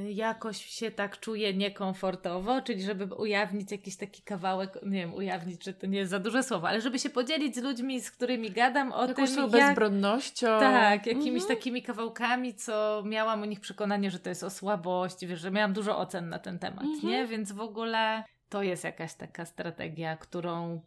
[0.08, 5.72] jakoś się tak czuję niekomfortowo, czyli żeby ujawnić jakiś taki kawałek, nie wiem, ujawnić, że
[5.72, 8.92] to nie jest za duże słowo, ale żeby się podzielić z ludźmi, z którymi gadam
[8.92, 10.46] o Jakąś tym, jak, bezbronnością.
[10.46, 11.58] tak, jakimiś Mhm.
[11.58, 15.72] takimi kawałkami, co miałam u nich przekonanie, że to jest o słabości, wiesz, że miałam
[15.72, 17.08] dużo ocen na ten temat, Mhm.
[17.12, 17.26] nie?
[17.26, 20.80] Więc w ogóle to jest jakaś taka strategia, którą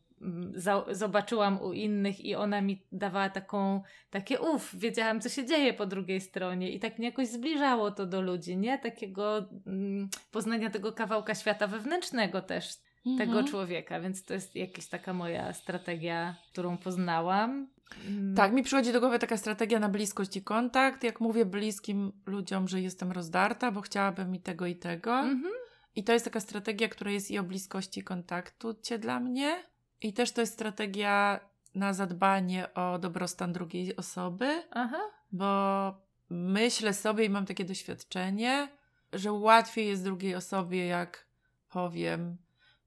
[0.92, 5.86] zobaczyłam u innych i ona mi dawała taką, takie uff, wiedziałam co się dzieje po
[5.86, 8.80] drugiej stronie i tak mnie jakoś zbliżało to do ludzi, nie?
[8.80, 13.30] Takiego mm, poznania tego kawałka świata wewnętrznego też Mhm.
[13.30, 17.68] tego człowieka, więc to jest jakaś taka moja strategia, którą poznałam.
[18.08, 21.04] Mm, Tak, mi przychodzi do głowy taka strategia na bliskość i kontakt.
[21.04, 25.20] Jak mówię bliskim ludziom, że jestem rozdarta, bo chciałabym i tego, i tego.
[25.20, 25.54] Mhm.
[25.96, 29.64] I to jest taka strategia, która jest i o bliskości kontaktu cie dla mnie.
[30.02, 31.40] I też to jest strategia
[31.76, 35.00] na zadbanie o dobrostan drugiej osoby, Aha.
[35.32, 35.94] bo
[36.30, 38.70] myślę sobie i mam takie doświadczenie,
[39.14, 41.28] że łatwiej jest drugiej osobie, jak
[41.70, 42.38] powiem,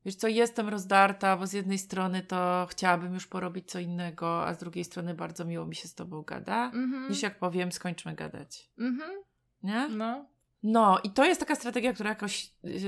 [0.04, 4.54] wiesz co, jestem rozdarta, bo z jednej strony to chciałabym już porobić co innego, a
[4.54, 7.08] z drugiej strony bardzo miło mi się z tobą gada, Mhm.
[7.11, 8.70] niż jak powiem, skończmy gadać.
[8.78, 9.11] Mhm.
[9.62, 9.88] Nie?
[9.88, 10.26] No.
[10.62, 12.80] No, i to jest taka strategia, która jakoś, yy,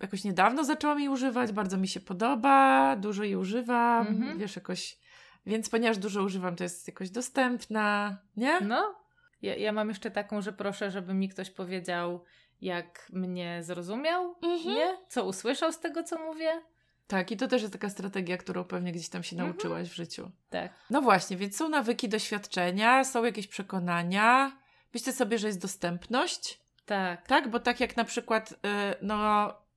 [0.00, 4.38] jakoś niedawno zaczęłam jej używać, bardzo mi się podoba, dużo jej używam, Mhm.
[4.38, 4.98] wiesz, jakoś,
[5.46, 8.60] więc ponieważ dużo używam, to jest jakoś dostępna, nie?
[8.60, 8.94] No.
[9.42, 12.24] Ja, ja mam jeszcze taką, że proszę, żeby mi ktoś powiedział,
[12.60, 14.74] jak mnie zrozumiał, Mhm.
[14.76, 14.96] nie?
[15.08, 16.62] Co usłyszał z tego, co mówię.
[17.06, 19.50] Tak, i to też jest taka strategia, którą pewnie gdzieś tam się Mhm.
[19.50, 20.30] nauczyłaś w życiu.
[20.50, 20.72] Tak.
[20.90, 24.52] No właśnie, więc są nawyki, doświadczenia, są jakieś przekonania.
[24.94, 27.26] Myślę sobie, że jest dostępność, Tak.
[27.26, 27.50] tak?
[27.50, 28.56] Bo tak jak na przykład, y,
[29.02, 29.14] no,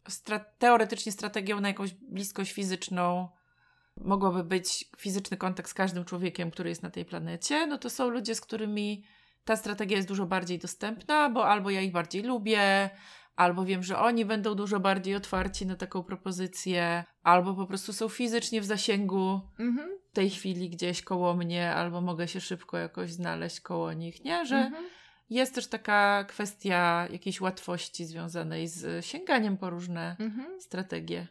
[0.09, 3.29] stra- teoretycznie strategią na jakąś bliskość fizyczną
[3.97, 8.09] mogłoby być fizyczny kontakt z każdym człowiekiem, który jest na tej planecie, no to są
[8.09, 9.03] ludzie, z którymi
[9.45, 12.89] ta strategia jest dużo bardziej dostępna, bo albo ja ich bardziej lubię,
[13.35, 18.09] albo wiem, że oni będą dużo bardziej otwarci na taką propozycję, albo po prostu są
[18.09, 19.89] fizycznie w zasięgu Mhm.
[20.11, 24.45] w tej chwili gdzieś koło mnie, albo mogę się szybko jakoś znaleźć koło nich, nie?
[24.45, 24.83] Że Mhm.
[25.35, 30.61] Jest też taka kwestia jakiejś łatwości związanej z sięganiem po różne Mhm.
[30.61, 31.27] strategie,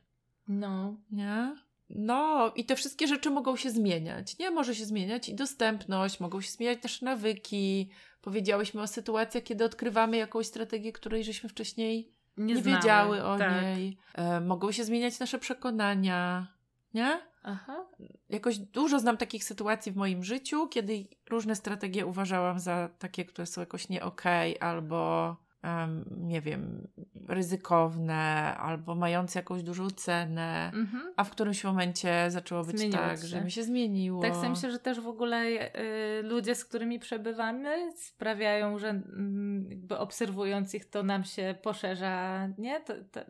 [0.49, 0.95] No.
[1.11, 1.57] nie?
[1.91, 4.51] No, i te wszystkie rzeczy mogą się zmieniać, nie?
[4.51, 7.91] Może się zmieniać i dostępność, mogą się zmieniać też nawyki.
[8.23, 13.63] Powiedziałyśmy o sytuacjach, kiedy odkrywamy jakąś strategię, której żeśmy wcześniej Nie, nie, wiedziały o tak.
[13.63, 13.99] niej.
[14.15, 16.47] E, mogą się zmieniać nasze przekonania,
[16.95, 17.21] nie?
[17.43, 17.87] Aha.
[18.29, 23.47] jakoś dużo znam takich sytuacji w moim życiu, kiedy różne strategie uważałam za takie, które
[23.47, 26.89] są jakoś nie okej, albo em, nie wiem,
[27.29, 31.13] ryzykowne, albo mające jakąś dużą cenę, Mhm.
[31.17, 33.27] a w którymś momencie zaczęło być Zmieniło tak, się.
[33.27, 34.23] że mi się zmieniło.
[34.23, 39.67] Tak sobie myślę, że też w ogóle y, ludzie, z którymi przebywamy, sprawiają, że mm,
[39.71, 42.81] jakby obserwując ich, to nam się poszerza, nie?
[42.81, 43.21] To, to,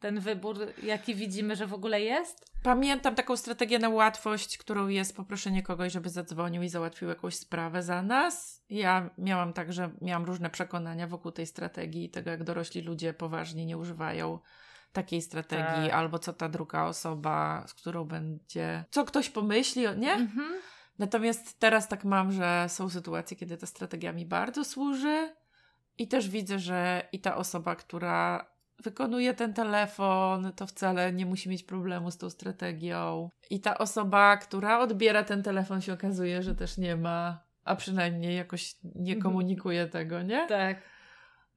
[0.00, 2.50] ten wybór, jaki widzimy, że w ogóle jest.
[2.62, 7.82] Pamiętam taką strategię na łatwość, którą jest poproszenie kogoś, żeby zadzwonił i załatwił jakąś sprawę
[7.82, 8.64] za nas.
[8.70, 13.14] Ja miałam tak, że miałam różne przekonania wokół tej strategii i tego, jak dorośli ludzie
[13.14, 14.38] poważnie nie używają
[14.92, 15.92] takiej strategii, Tak.
[15.92, 20.12] albo co ta druga osoba, z którą będzie, co ktoś pomyśli, nie?
[20.12, 20.52] Mhm.
[20.98, 25.34] Natomiast teraz tak mam, że są sytuacje, kiedy ta strategia mi bardzo służy
[25.98, 28.50] i też widzę, że i ta osoba, która
[28.82, 33.30] wykonuje ten telefon, to wcale nie musi mieć problemu z tą strategią.
[33.50, 38.36] I ta osoba, która odbiera ten telefon, się okazuje, że też nie ma, a przynajmniej
[38.36, 39.20] jakoś nie Mhm.
[39.22, 40.46] komunikuje tego, nie?
[40.48, 40.82] Tak.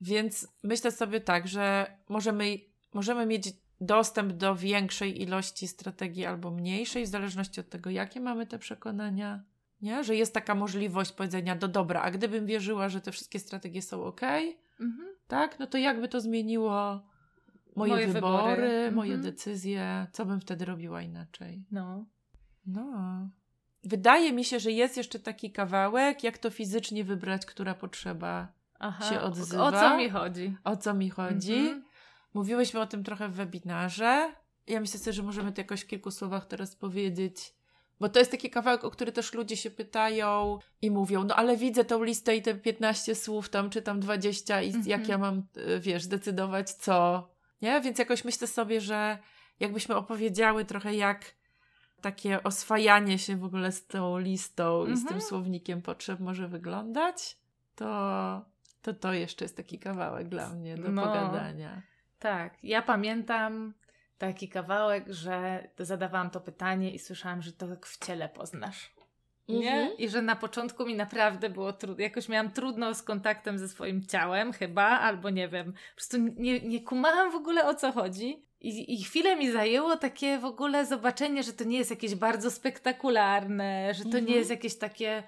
[0.01, 2.57] Więc myślę sobie tak, że możemy,
[2.93, 3.49] możemy mieć
[3.81, 9.43] dostęp do większej ilości strategii albo mniejszej, w zależności od tego, jakie mamy te przekonania.
[9.81, 10.03] Nie?
[10.03, 14.03] Że jest taka możliwość powiedzenia, do dobra, a gdybym wierzyła, że te wszystkie strategie są
[14.03, 14.21] ok,
[14.79, 15.07] Mhm.
[15.27, 17.01] tak, no to jakby to zmieniło
[17.75, 18.91] moje, Moje wybory, wybory.
[18.91, 19.31] moje Mhm.
[19.31, 21.63] decyzje, co bym wtedy robiła inaczej.
[21.71, 22.05] No.
[22.65, 23.29] No.
[23.83, 28.47] Wydaje mi się, że jest jeszcze taki kawałek, jak to fizycznie wybrać, która potrzeba
[28.79, 29.09] Aha.
[29.09, 29.71] się O odzywa.
[29.71, 30.55] co mi chodzi?
[30.63, 31.53] o co mi chodzi.
[31.57, 31.83] Mhm.
[32.33, 34.31] Mówiłyśmy o tym trochę w webinarze.
[34.67, 37.53] Ja myślę sobie, że możemy to jakoś w kilku słowach teraz powiedzieć.
[37.99, 41.57] Bo to jest taki kawałek, o który też ludzie się pytają i mówią, no ale
[41.57, 44.85] widzę tą listę i te 15 słów tam, czy tam 20 i Mhm.
[44.87, 47.29] jak ja mam, y, wiesz, zdecydować co.
[47.63, 47.81] Nie?
[47.81, 49.17] Więc jakoś myślę sobie, że
[49.59, 51.25] jakbyśmy opowiedziały trochę jak
[52.01, 55.21] takie oswajanie się w ogóle z tą listą i z tym Mhm.
[55.21, 57.37] słownikiem potrzeb może wyglądać,
[57.75, 57.85] to
[58.81, 61.01] to, to jeszcze jest taki kawałek dla mnie do No.
[61.01, 61.81] pogadania.
[62.19, 62.53] Tak.
[62.63, 63.73] Ja pamiętam
[64.17, 68.91] taki kawałek, że zadawałam to pytanie i słyszałam, że to w ciele poznasz.
[69.47, 69.71] Nie?
[69.71, 69.97] Mhm.
[69.97, 72.03] I że na początku mi naprawdę było trudno.
[72.03, 75.73] Jakoś miałam trudno z kontaktem ze swoim ciałem, chyba, albo nie wiem.
[75.73, 78.45] Po prostu nie, nie kumałam w ogóle o co chodzi.
[78.61, 82.51] I, I chwilę mi zajęło takie w ogóle zobaczenie, że to nie jest jakieś bardzo
[82.51, 84.25] spektakularne, że to Mhm.
[84.25, 85.23] nie jest jakieś takie,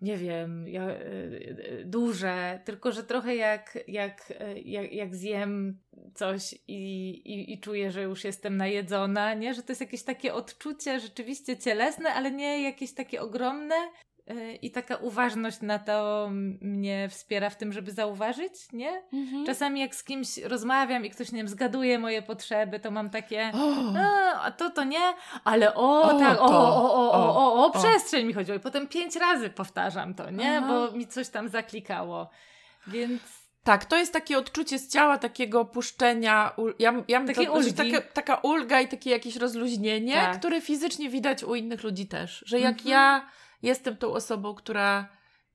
[0.00, 5.78] nie wiem, ja, e, e, duże, tylko że trochę jak, jak, e, jak, jak zjem
[6.14, 9.54] coś i, i, i czuję, że już jestem najedzona, nie?
[9.54, 13.74] Że to jest jakieś takie odczucie rzeczywiście cielesne, ale nie jakieś takie ogromne.
[14.26, 16.28] E, I taka uważność na to
[16.60, 19.02] mnie wspiera w tym, żeby zauważyć, nie?
[19.12, 19.46] Mhm.
[19.46, 23.52] Czasami jak z kimś rozmawiam i ktoś, nie wiem, zgaduje moje potrzeby, to mam takie...
[24.42, 25.14] A, to to nie,
[25.44, 28.56] ale o, O, tak, o, o, o, o, o, o, przestrzeń mi chodziło.
[28.58, 30.58] I potem pięć razy powtarzam to, nie?
[30.58, 30.68] Aha.
[30.68, 32.30] Bo mi coś tam zaklikało.
[32.86, 33.22] Więc
[33.64, 36.52] tak, to jest takie odczucie z ciała, takiego puszczenia.
[36.56, 37.74] ul- Ja, ja bym Takiej to, ulgi.
[37.74, 40.38] takie, taka ulga i takie jakieś rozluźnienie, Tak.
[40.38, 42.44] które fizycznie widać u innych ludzi też.
[42.46, 42.88] Że jak Mhm.
[42.90, 43.26] ja
[43.66, 45.08] jestem tą osobą, która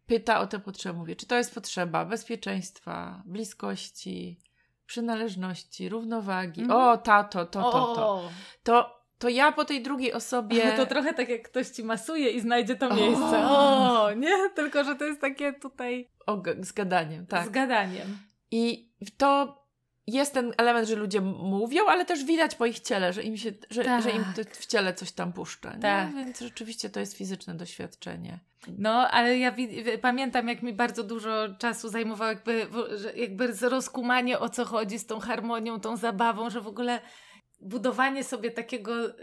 [0.06, 4.40] pyta o te potrzeby, mówię, czy to jest potrzeba bezpieczeństwa, bliskości,
[4.86, 6.62] przynależności, równowagi.
[6.62, 6.80] Mhm.
[6.80, 8.08] O, tato, to, to, to.
[8.08, 8.30] o,
[8.64, 10.72] To, to ja po tej drugiej osobie.
[10.78, 12.96] to trochę tak jak ktoś ci masuje i znajdzie to O.
[12.96, 13.48] miejsce.
[13.48, 14.50] O, nie?
[14.56, 17.48] Tylko, że to jest takie tutaj O, z gadaniem, tak.
[17.48, 18.18] z gadaniem.
[18.52, 19.61] I to
[20.08, 23.52] jest ten element, że ludzie mówią, ale też widać po ich ciele, że im, się,
[23.70, 24.04] że, Tak.
[24.04, 25.72] że im to w ciele coś tam puszcza.
[25.82, 26.14] Tak.
[26.16, 28.40] Więc rzeczywiście to jest fizyczne doświadczenie.
[28.78, 29.56] No, ale ja
[30.02, 32.68] pamiętam, jak mi bardzo dużo czasu zajmowało jakby,
[33.16, 37.02] jakby rozkumanie o co chodzi z tą harmonią, tą zabawą, że w ogóle
[37.62, 39.14] budowanie sobie takiego y,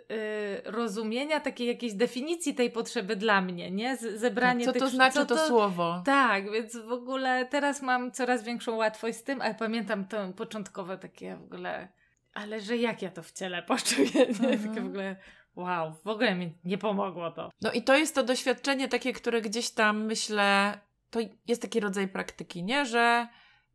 [0.65, 3.97] rozumienia, takiej jakiejś definicji tej potrzeby dla mnie, nie?
[3.97, 6.03] Z, zebranie tak, co tych, to znaczy co to, to, słowo?
[6.07, 10.99] Tak, więc w ogóle teraz mam coraz większą łatwość z tym, ale pamiętam to początkowe
[10.99, 11.89] takie w ogóle,
[12.35, 14.49] ale że jak ja to w ciele poczuję, nie?
[14.49, 14.69] Mhm.
[14.69, 15.17] Takie w ogóle
[15.57, 17.51] wow, w ogóle mi nie pomogło to.
[17.61, 20.79] No i to jest to doświadczenie takie, które gdzieś tam myślę,
[21.11, 22.87] to jest taki rodzaj praktyki, nie?
[22.87, 23.29] Że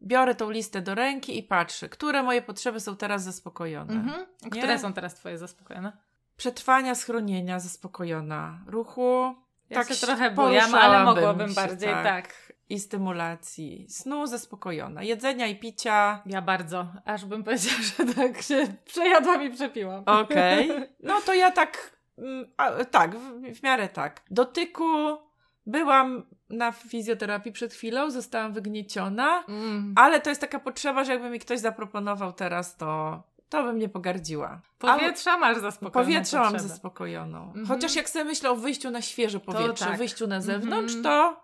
[0.03, 3.93] biorę tą listę do ręki i patrzę, które moje potrzeby są teraz zaspokojone.
[3.93, 4.25] Mhm.
[4.51, 5.91] Które są teraz twoje zaspokojone?
[6.37, 8.59] Przetrwania, schronienia zaspokojona.
[8.67, 9.35] Ruchu
[9.69, 12.03] ja tak się trochę bujam, ale mogłabym się, bardziej, tak.
[12.03, 12.53] tak.
[12.69, 13.85] I stymulacji.
[13.89, 15.03] Snu zaspokojona.
[15.03, 16.21] Jedzenia i picia.
[16.25, 16.87] Ja bardzo.
[17.05, 20.03] Aż bym powiedziała, że tak się przejadłam i przepiłam.
[20.05, 20.71] Okej.
[20.71, 20.89] Okay.
[21.03, 24.21] No to ja tak, mm, a, tak, w, w miarę tak.
[24.31, 25.17] Dotyku
[25.65, 29.93] byłam na fizjoterapii przed chwilą, zostałam wygnieciona, mm.
[29.97, 33.89] ale to jest taka potrzeba, że jakby mi ktoś zaproponował teraz, to to bym nie
[33.89, 34.61] pogardziła.
[34.79, 35.39] Powietrza ale...
[35.39, 36.05] masz zaspokojoną.
[36.05, 37.51] Powietrza mam zaspokojoną.
[37.51, 37.67] Mm -hmm.
[37.67, 39.97] Chociaż jak sobie myślę o wyjściu na świeże powietrze, tak.
[39.97, 41.09] wyjściu na zewnątrz, mm -hmm.
[41.09, 41.43] to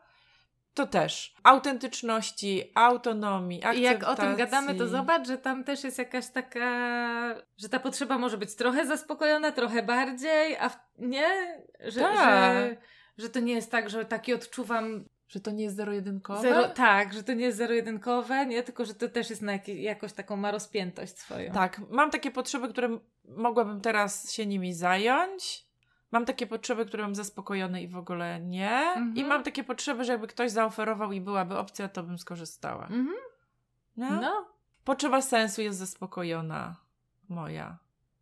[0.73, 1.33] to też.
[1.43, 3.81] Autentyczności, autonomii, akceptacji.
[3.81, 6.69] I jak o tym gadamy, to zobacz, że tam też jest jakaś taka,
[7.57, 10.77] że ta potrzeba może być trochę zaspokojona, trochę bardziej, a w...
[10.97, 11.27] nie?
[11.79, 12.15] Że, tak.
[12.15, 12.77] że,
[13.19, 16.41] że to nie jest tak, że taki odczuwam że to nie jest zero-jedynkowe?
[16.41, 18.63] Zero, tak, że to nie jest zero-jedynkowe, nie?
[18.63, 21.53] Tylko, że to też jest na jakoś taką ma rozpiętość swoją.
[21.53, 25.69] Tak, mam takie potrzeby, które mogłabym teraz się nimi zająć.
[26.11, 28.71] Mam takie potrzeby, które mam zaspokojone i w ogóle nie.
[28.71, 29.15] Mhm.
[29.15, 32.83] I mam takie potrzeby, że jakby ktoś zaoferował i byłaby opcja, to bym skorzystała.
[32.83, 33.15] Mhm.
[33.97, 34.21] No?
[34.21, 34.45] no.
[34.83, 36.75] Potrzeba sensu jest zaspokojona.
[37.29, 37.77] Moja.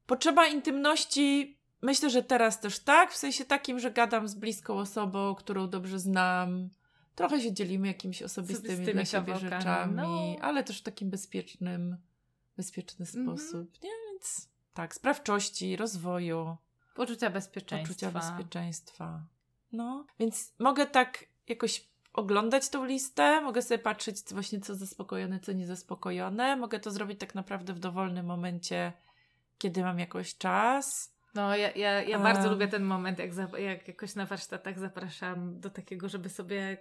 [0.05, 1.56] Potrzeba intymności
[1.87, 5.99] Myślę, że teraz też tak, w sensie takim, że gadam z bliską osobą, którą dobrze
[5.99, 6.69] znam,
[7.17, 10.35] Trochę się dzielimy jakimiś osobistymi dla siebie rzeczami, no.
[10.41, 11.97] ale też w takim bezpiecznym,
[12.57, 13.37] bezpieczny mhm.
[13.37, 13.89] sposób, nie?
[14.11, 16.57] Więc tak, sprawczości, rozwoju.
[16.95, 17.93] Poczucia bezpieczeństwa.
[17.93, 19.23] Poczucia bezpieczeństwa.
[19.71, 25.51] No, więc mogę tak jakoś oglądać tą listę, mogę sobie patrzeć właśnie co zaspokojone, co
[25.51, 26.55] niezaspokojone.
[26.55, 28.93] Mogę to zrobić tak naprawdę w dowolnym momencie,
[29.57, 31.16] kiedy mam jakoś czas.
[31.37, 35.59] No, ja, ja, ja bardzo lubię ten moment, jak, za, jak jakoś na warsztatach zapraszam
[35.59, 36.77] do takiego, żeby sobie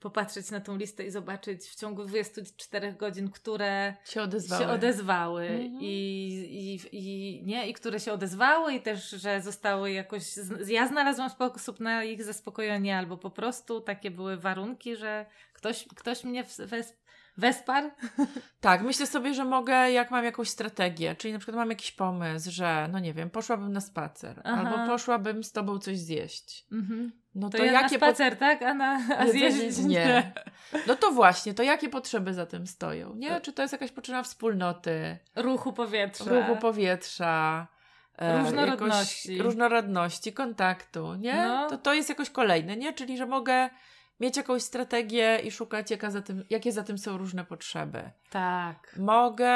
[0.00, 5.42] popatrzeć na tą listę i zobaczyć w ciągu 24 godzin, które się odezwały, się odezwały.
[5.42, 5.78] Mhm.
[5.80, 5.88] I,
[6.50, 10.22] i, i, nie, i które się odezwały i też, że zostały jakoś,
[10.66, 16.24] ja znalazłam sposób na ich zaspokojenie albo po prostu takie były warunki, że ktoś, ktoś
[16.24, 17.03] mnie wesprał
[17.36, 17.90] Wespar?
[18.60, 22.50] Tak, myślę sobie, że mogę, jak mam jakąś strategię, czyli na przykład mam jakiś pomysł,
[22.50, 24.70] że no nie wiem, poszłabym na spacer, Aha.
[24.70, 26.66] albo poszłabym z tobą coś zjeść.
[26.72, 27.12] Mhm.
[27.34, 28.38] No to, to ja jakie na spacer, po...
[28.38, 28.62] tak?
[28.62, 30.32] A, na, a zjeść nie.
[30.86, 33.14] No to właśnie, to jakie potrzeby za tym stoją?
[33.14, 33.40] Nie?
[33.40, 35.18] Czy to jest jakaś potrzeba wspólnoty?
[35.36, 36.24] Ruchu powietrza.
[36.30, 37.66] Ruchu powietrza.
[38.18, 39.42] E, różnorodności.
[39.42, 41.46] różnorodności, kontaktu, nie?
[41.46, 41.70] No.
[41.70, 42.92] To, to jest jakoś kolejne, nie?
[42.92, 43.70] Czyli, że mogę
[44.20, 48.10] mieć jakąś strategię i szukać, jaka za tym, jakie za tym są różne potrzeby.
[48.30, 48.96] Tak.
[48.98, 49.54] Mogę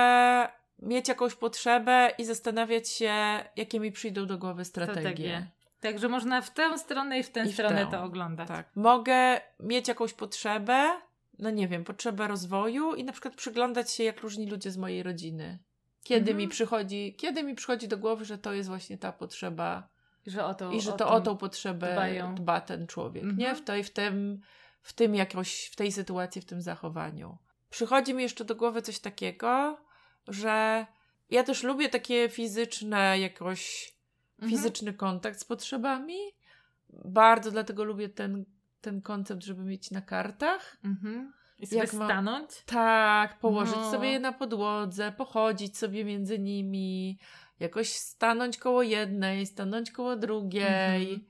[0.79, 3.15] mieć jakąś potrzebę i zastanawiać się,
[3.57, 5.01] jakie mi przyjdą do głowy strategie.
[5.01, 5.47] strategie.
[5.81, 7.97] Także można w tę stronę i w tę I stronę w tę.
[7.97, 8.49] to oglądać.
[8.49, 8.71] Tak.
[8.75, 10.91] Mogę mieć jakąś potrzebę,
[11.39, 15.03] no nie wiem, potrzebę rozwoju i na przykład przyglądać się, jak różni ludzie z mojej
[15.03, 15.59] rodziny.
[16.03, 16.37] Kiedy mhm.
[16.37, 19.89] mi przychodzi, kiedy mi przychodzi do głowy, że to jest właśnie ta potrzeba
[20.31, 22.35] że o to, I że to o, tą potrzebę dbają.
[22.35, 23.39] dba ten człowiek, mhm.
[23.39, 23.55] nie?
[23.55, 24.41] W, tej, w, tym,
[24.83, 27.39] w tym jakoś, w tej sytuacji, w tym zachowaniu.
[27.71, 29.79] Przychodzi mi jeszcze do głowy coś takiego,
[30.29, 30.87] że
[31.31, 33.93] ja też lubię takie fizyczne, jakoś
[34.39, 34.51] mhm.
[34.51, 36.19] fizyczny kontakt z potrzebami.
[37.05, 38.45] Bardzo dlatego lubię ten,
[38.81, 40.77] ten koncept, żeby mieć na kartach.
[40.85, 41.33] Mhm.
[41.59, 42.51] I sobie Jak stanąć?
[42.67, 43.91] Tak, położyć no.
[43.91, 47.19] sobie je na podłodze, pochodzić sobie między nimi,
[47.61, 51.15] jakoś stanąć koło jednej, stanąć koło drugiej.
[51.15, 51.21] Mhm.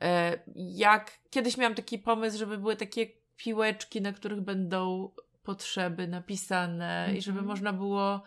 [0.00, 3.06] E, jak kiedyś miałam taki pomysł, żeby były takie
[3.36, 5.10] piłeczki, na których będą
[5.42, 7.18] potrzeby napisane mhm.
[7.18, 7.46] i żeby mhm.
[7.46, 8.22] można było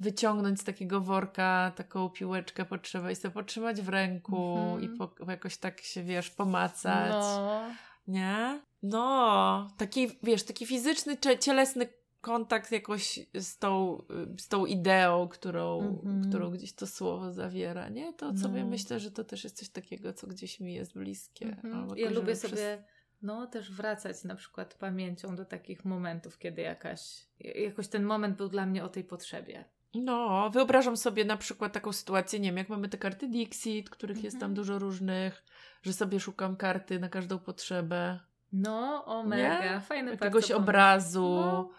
[0.00, 4.82] wyciągnąć z takiego worka taką piłeczkę potrzebę i sobie potrzymać w ręku mhm.
[4.82, 7.12] i po, jakoś tak się, wiesz, pomacać.
[7.12, 7.62] No.
[8.08, 8.60] Nie?
[8.82, 11.88] No, taki, wiesz, taki fizyczny, cielesny
[12.26, 14.02] kontakt jakoś z tą,
[14.38, 16.28] z tą ideą, którą, mm-hmm.
[16.28, 18.12] którą gdzieś to słowo zawiera, nie?
[18.12, 18.38] To no.
[18.38, 21.46] sobie myślę, że to też jest coś takiego, co gdzieś mi jest bliskie.
[21.46, 21.96] Mm-hmm.
[21.96, 22.50] Ja lubię przez...
[22.50, 22.84] sobie
[23.22, 28.48] no też wracać na przykład pamięcią do takich momentów, kiedy jakaś, jakoś ten moment był
[28.48, 29.64] dla mnie o tej potrzebie.
[29.94, 34.24] No, wyobrażam sobie na przykład taką sytuację, nie wiem, jak mamy te karty Dixit, których
[34.24, 34.54] jest tam Mhm.
[34.54, 35.44] dużo różnych,
[35.82, 38.20] że sobie szukam karty na każdą potrzebę.
[38.52, 39.80] No, o mega, Nie?
[39.80, 41.70] fajny jakiegoś obrazu, No.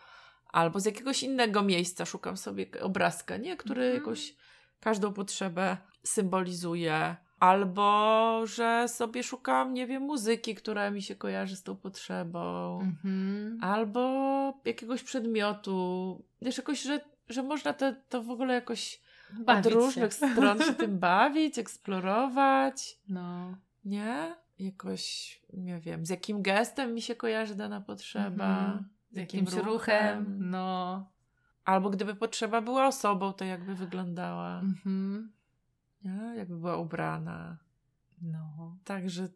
[0.49, 3.57] Albo z jakiegoś innego miejsca szukam sobie obrazka, nie?
[3.57, 4.01] Który Mhm.
[4.01, 4.35] jakoś
[4.79, 7.15] każdą potrzebę symbolizuje.
[7.39, 12.79] Albo, że sobie szukam, nie wiem, muzyki, która mi się kojarzy z tą potrzebą.
[12.81, 13.59] Mhm.
[13.61, 14.01] Albo
[14.65, 16.23] jakiegoś przedmiotu.
[16.41, 19.01] Wiesz, jakoś, że, że można to, to w ogóle jakoś
[19.39, 20.29] Bawić od różnych się.
[20.31, 22.99] stron się tym bawić, eksplorować.
[23.09, 23.57] No.
[23.85, 24.35] Nie?
[24.59, 28.59] Jakoś, nie wiem, z jakim gestem mi się kojarzy dana potrzeba.
[28.59, 28.89] Mhm.
[29.11, 30.37] Z jakimś ruchem.
[30.39, 31.05] No.
[31.65, 34.59] Albo gdyby potrzeba była osobą, to jakby wyglądała.
[34.59, 35.31] Mhm.
[36.03, 36.35] Nie?
[36.37, 37.57] Jakby była ubrana.
[38.21, 38.77] No.
[38.83, 39.27] Także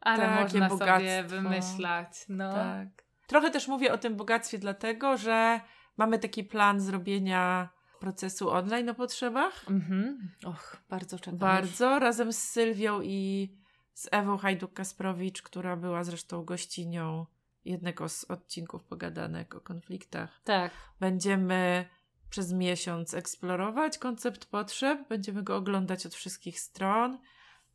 [0.00, 1.28] Ale Takie można sobie bogactwo.
[1.28, 2.24] wymyślać.
[2.28, 2.52] No.
[2.52, 2.88] tak.
[3.26, 5.60] Trochę też mówię o tym bogactwie, dlatego że
[5.96, 7.68] mamy taki plan zrobienia
[8.00, 9.64] procesu online o potrzebach.
[9.70, 10.30] Mhm.
[10.44, 11.38] Och, bardzo czekam.
[11.38, 11.98] Bardzo.
[11.98, 13.48] Razem z Sylwią i
[13.94, 17.26] z Ewą Hajduk-Kasprowicz, która była zresztą gościnią
[17.64, 20.40] jednego z odcinków Pogadanek o konfliktach.
[20.44, 20.72] Tak.
[21.00, 21.88] Będziemy
[22.30, 27.18] przez miesiąc eksplorować koncept potrzeb, będziemy go oglądać od wszystkich stron,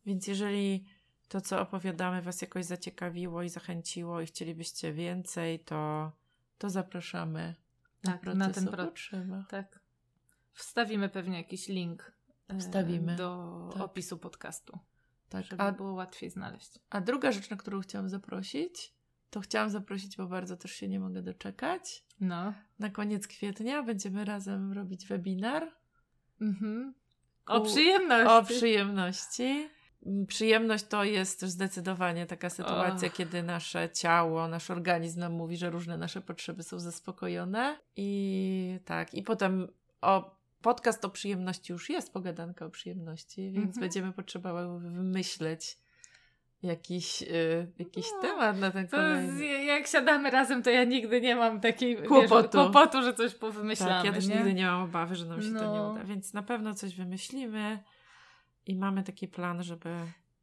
[0.06, 0.86] więc jeżeli
[1.28, 6.12] to, co opowiadamy, Was jakoś zaciekawiło i zachęciło i chcielibyście więcej, to,
[6.58, 7.54] to zapraszamy
[8.02, 9.48] Tak, na, na proces ten o pro- potrzebach.
[9.48, 9.80] Tak.
[10.52, 12.12] Wstawimy pewnie jakiś link.
[12.48, 13.16] e, Wstawimy.
[13.16, 13.82] Do Tak.
[13.82, 14.78] opisu podcastu.
[15.28, 15.44] Tak.
[15.44, 16.78] Żeby A, było łatwiej znaleźć.
[16.90, 18.94] a druga rzecz, na którą chciałam zaprosić,
[19.30, 22.04] to chciałam zaprosić, bo bardzo też się nie mogę doczekać.
[22.20, 22.52] No.
[22.78, 25.68] Na koniec kwietnia będziemy razem robić webinar
[26.40, 26.94] Mhm.
[27.46, 28.28] O przyjemności.
[28.32, 29.68] O przyjemności.
[30.06, 33.14] Mm, Przyjemność to jest też zdecydowanie taka sytuacja, Och.
[33.14, 37.78] kiedy nasze ciało, nasz organizm nam mówi, że różne nasze potrzeby są zaspokojone.
[37.96, 39.68] I tak, i potem
[40.00, 43.80] o podcast o przyjemności już jest, pogadanka o przyjemności, więc Mhm.
[43.80, 45.78] będziemy potrzebowały wymyśleć
[46.62, 49.32] jakiś, y, jakiś No, temat na ten kolejny.
[49.38, 52.58] z, jak siadamy razem, to ja nigdy nie mam takiej Kłopotu.
[52.58, 53.92] Wiesz, kłopotu że coś powymyślamy.
[53.92, 54.34] Tak, ja też nie?
[54.34, 55.92] nigdy nie mam obawy, że nam się to nie No.
[55.92, 57.82] uda, więc na pewno coś wymyślimy
[58.66, 59.90] i mamy taki plan, żeby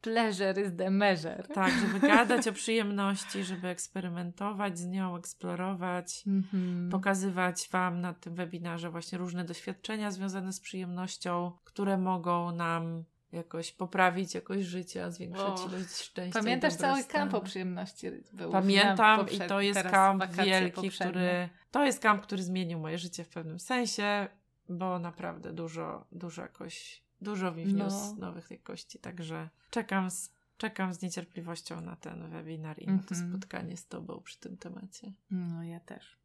[0.02, 1.44] Pleasure is the measure.
[1.54, 6.90] Tak, żeby gadać o przyjemności, żeby eksperymentować z nią, eksplorować, Mhm.
[6.90, 13.04] pokazywać Wam na tym webinarze właśnie różne doświadczenia związane z przyjemnością, które mogą nam
[13.34, 16.40] jakoś poprawić jakość życia, zwiększyć Och, ilość szczęścia.
[16.40, 18.08] Pamiętasz cały kamp o przyjemności?
[18.34, 21.50] Był Pamiętam i to jest kamp wielki, który.
[21.72, 24.28] To jest kamp, który zmienił moje życie w pewnym sensie,
[24.70, 28.28] bo naprawdę dużo, dużo jakoś, dużo mi wniósł No.
[28.28, 29.00] nowych jakości.
[29.00, 33.32] Także czekam z, czekam z niecierpliwością na ten webinar i na to Mhm.
[33.32, 35.12] spotkanie z Tobą przy tym temacie.
[35.32, 36.18] No ja też.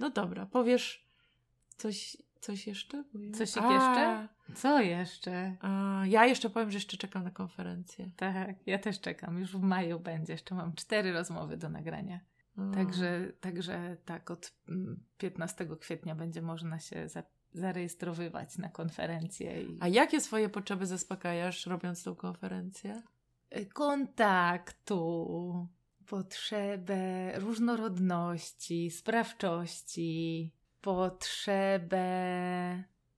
[0.00, 1.04] No dobra, powiesz
[1.76, 3.04] coś, coś jeszcze?
[3.34, 4.28] Coś A, jeszcze?
[4.54, 5.56] Co jeszcze?
[5.60, 8.10] A, ja jeszcze powiem, że jeszcze czekam na konferencję.
[8.16, 9.38] Tak, ja też czekam.
[9.38, 10.32] Już w maju będzie.
[10.32, 12.20] Jeszcze mam cztery rozmowy do nagrania.
[12.74, 17.22] Także, także tak, od mm, 15 kwietnia będzie można się za,
[17.52, 19.62] zarejestrowywać na konferencję.
[19.62, 19.78] I...
[19.80, 23.02] A jakie swoje potrzeby zaspokajasz, robiąc tą konferencję?
[23.72, 25.68] kontaktu,
[26.06, 32.04] potrzebę różnorodności, sprawczości, potrzebę,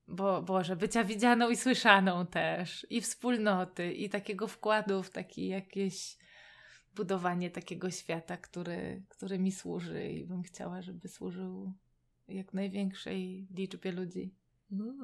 [0.07, 6.17] bo, Boże, bycia widzianą i słyszaną też, i wspólnoty, i takiego wkładu w taki jakieś
[6.95, 11.73] budowanie takiego świata, który, który mi służy i bym chciała, żeby służył
[12.27, 14.33] jak największej liczbie ludzi.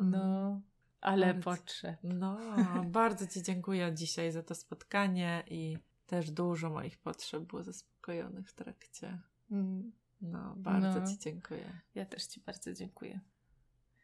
[0.02, 0.62] No,
[1.02, 1.52] ale Bardzo.
[1.52, 2.00] potrzeb.
[2.04, 2.38] No,
[2.86, 5.78] bardzo Ci dziękuję dzisiaj za to spotkanie i
[6.08, 9.20] też dużo moich potrzeb było zaspokojonych w trakcie.
[9.52, 9.92] Mm,
[10.22, 11.08] No, bardzo No.
[11.08, 11.82] Ci dziękuję.
[11.96, 13.20] Ja też Ci bardzo dziękuję.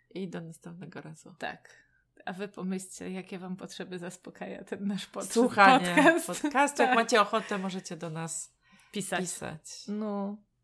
[0.10, 1.36] I do następnego razu.
[1.40, 1.70] Tak.
[2.26, 6.42] A wy pomyślcie, jakie wam potrzeby zaspokaja ten nasz pod- Słuchanie podcast.
[6.42, 6.82] podcastu.
[6.82, 6.96] Jak Tak.
[6.96, 8.54] macie ochotę, możecie do nas
[8.92, 9.20] pisać.
[9.20, 9.88] pisać.
[9.88, 10.38] No,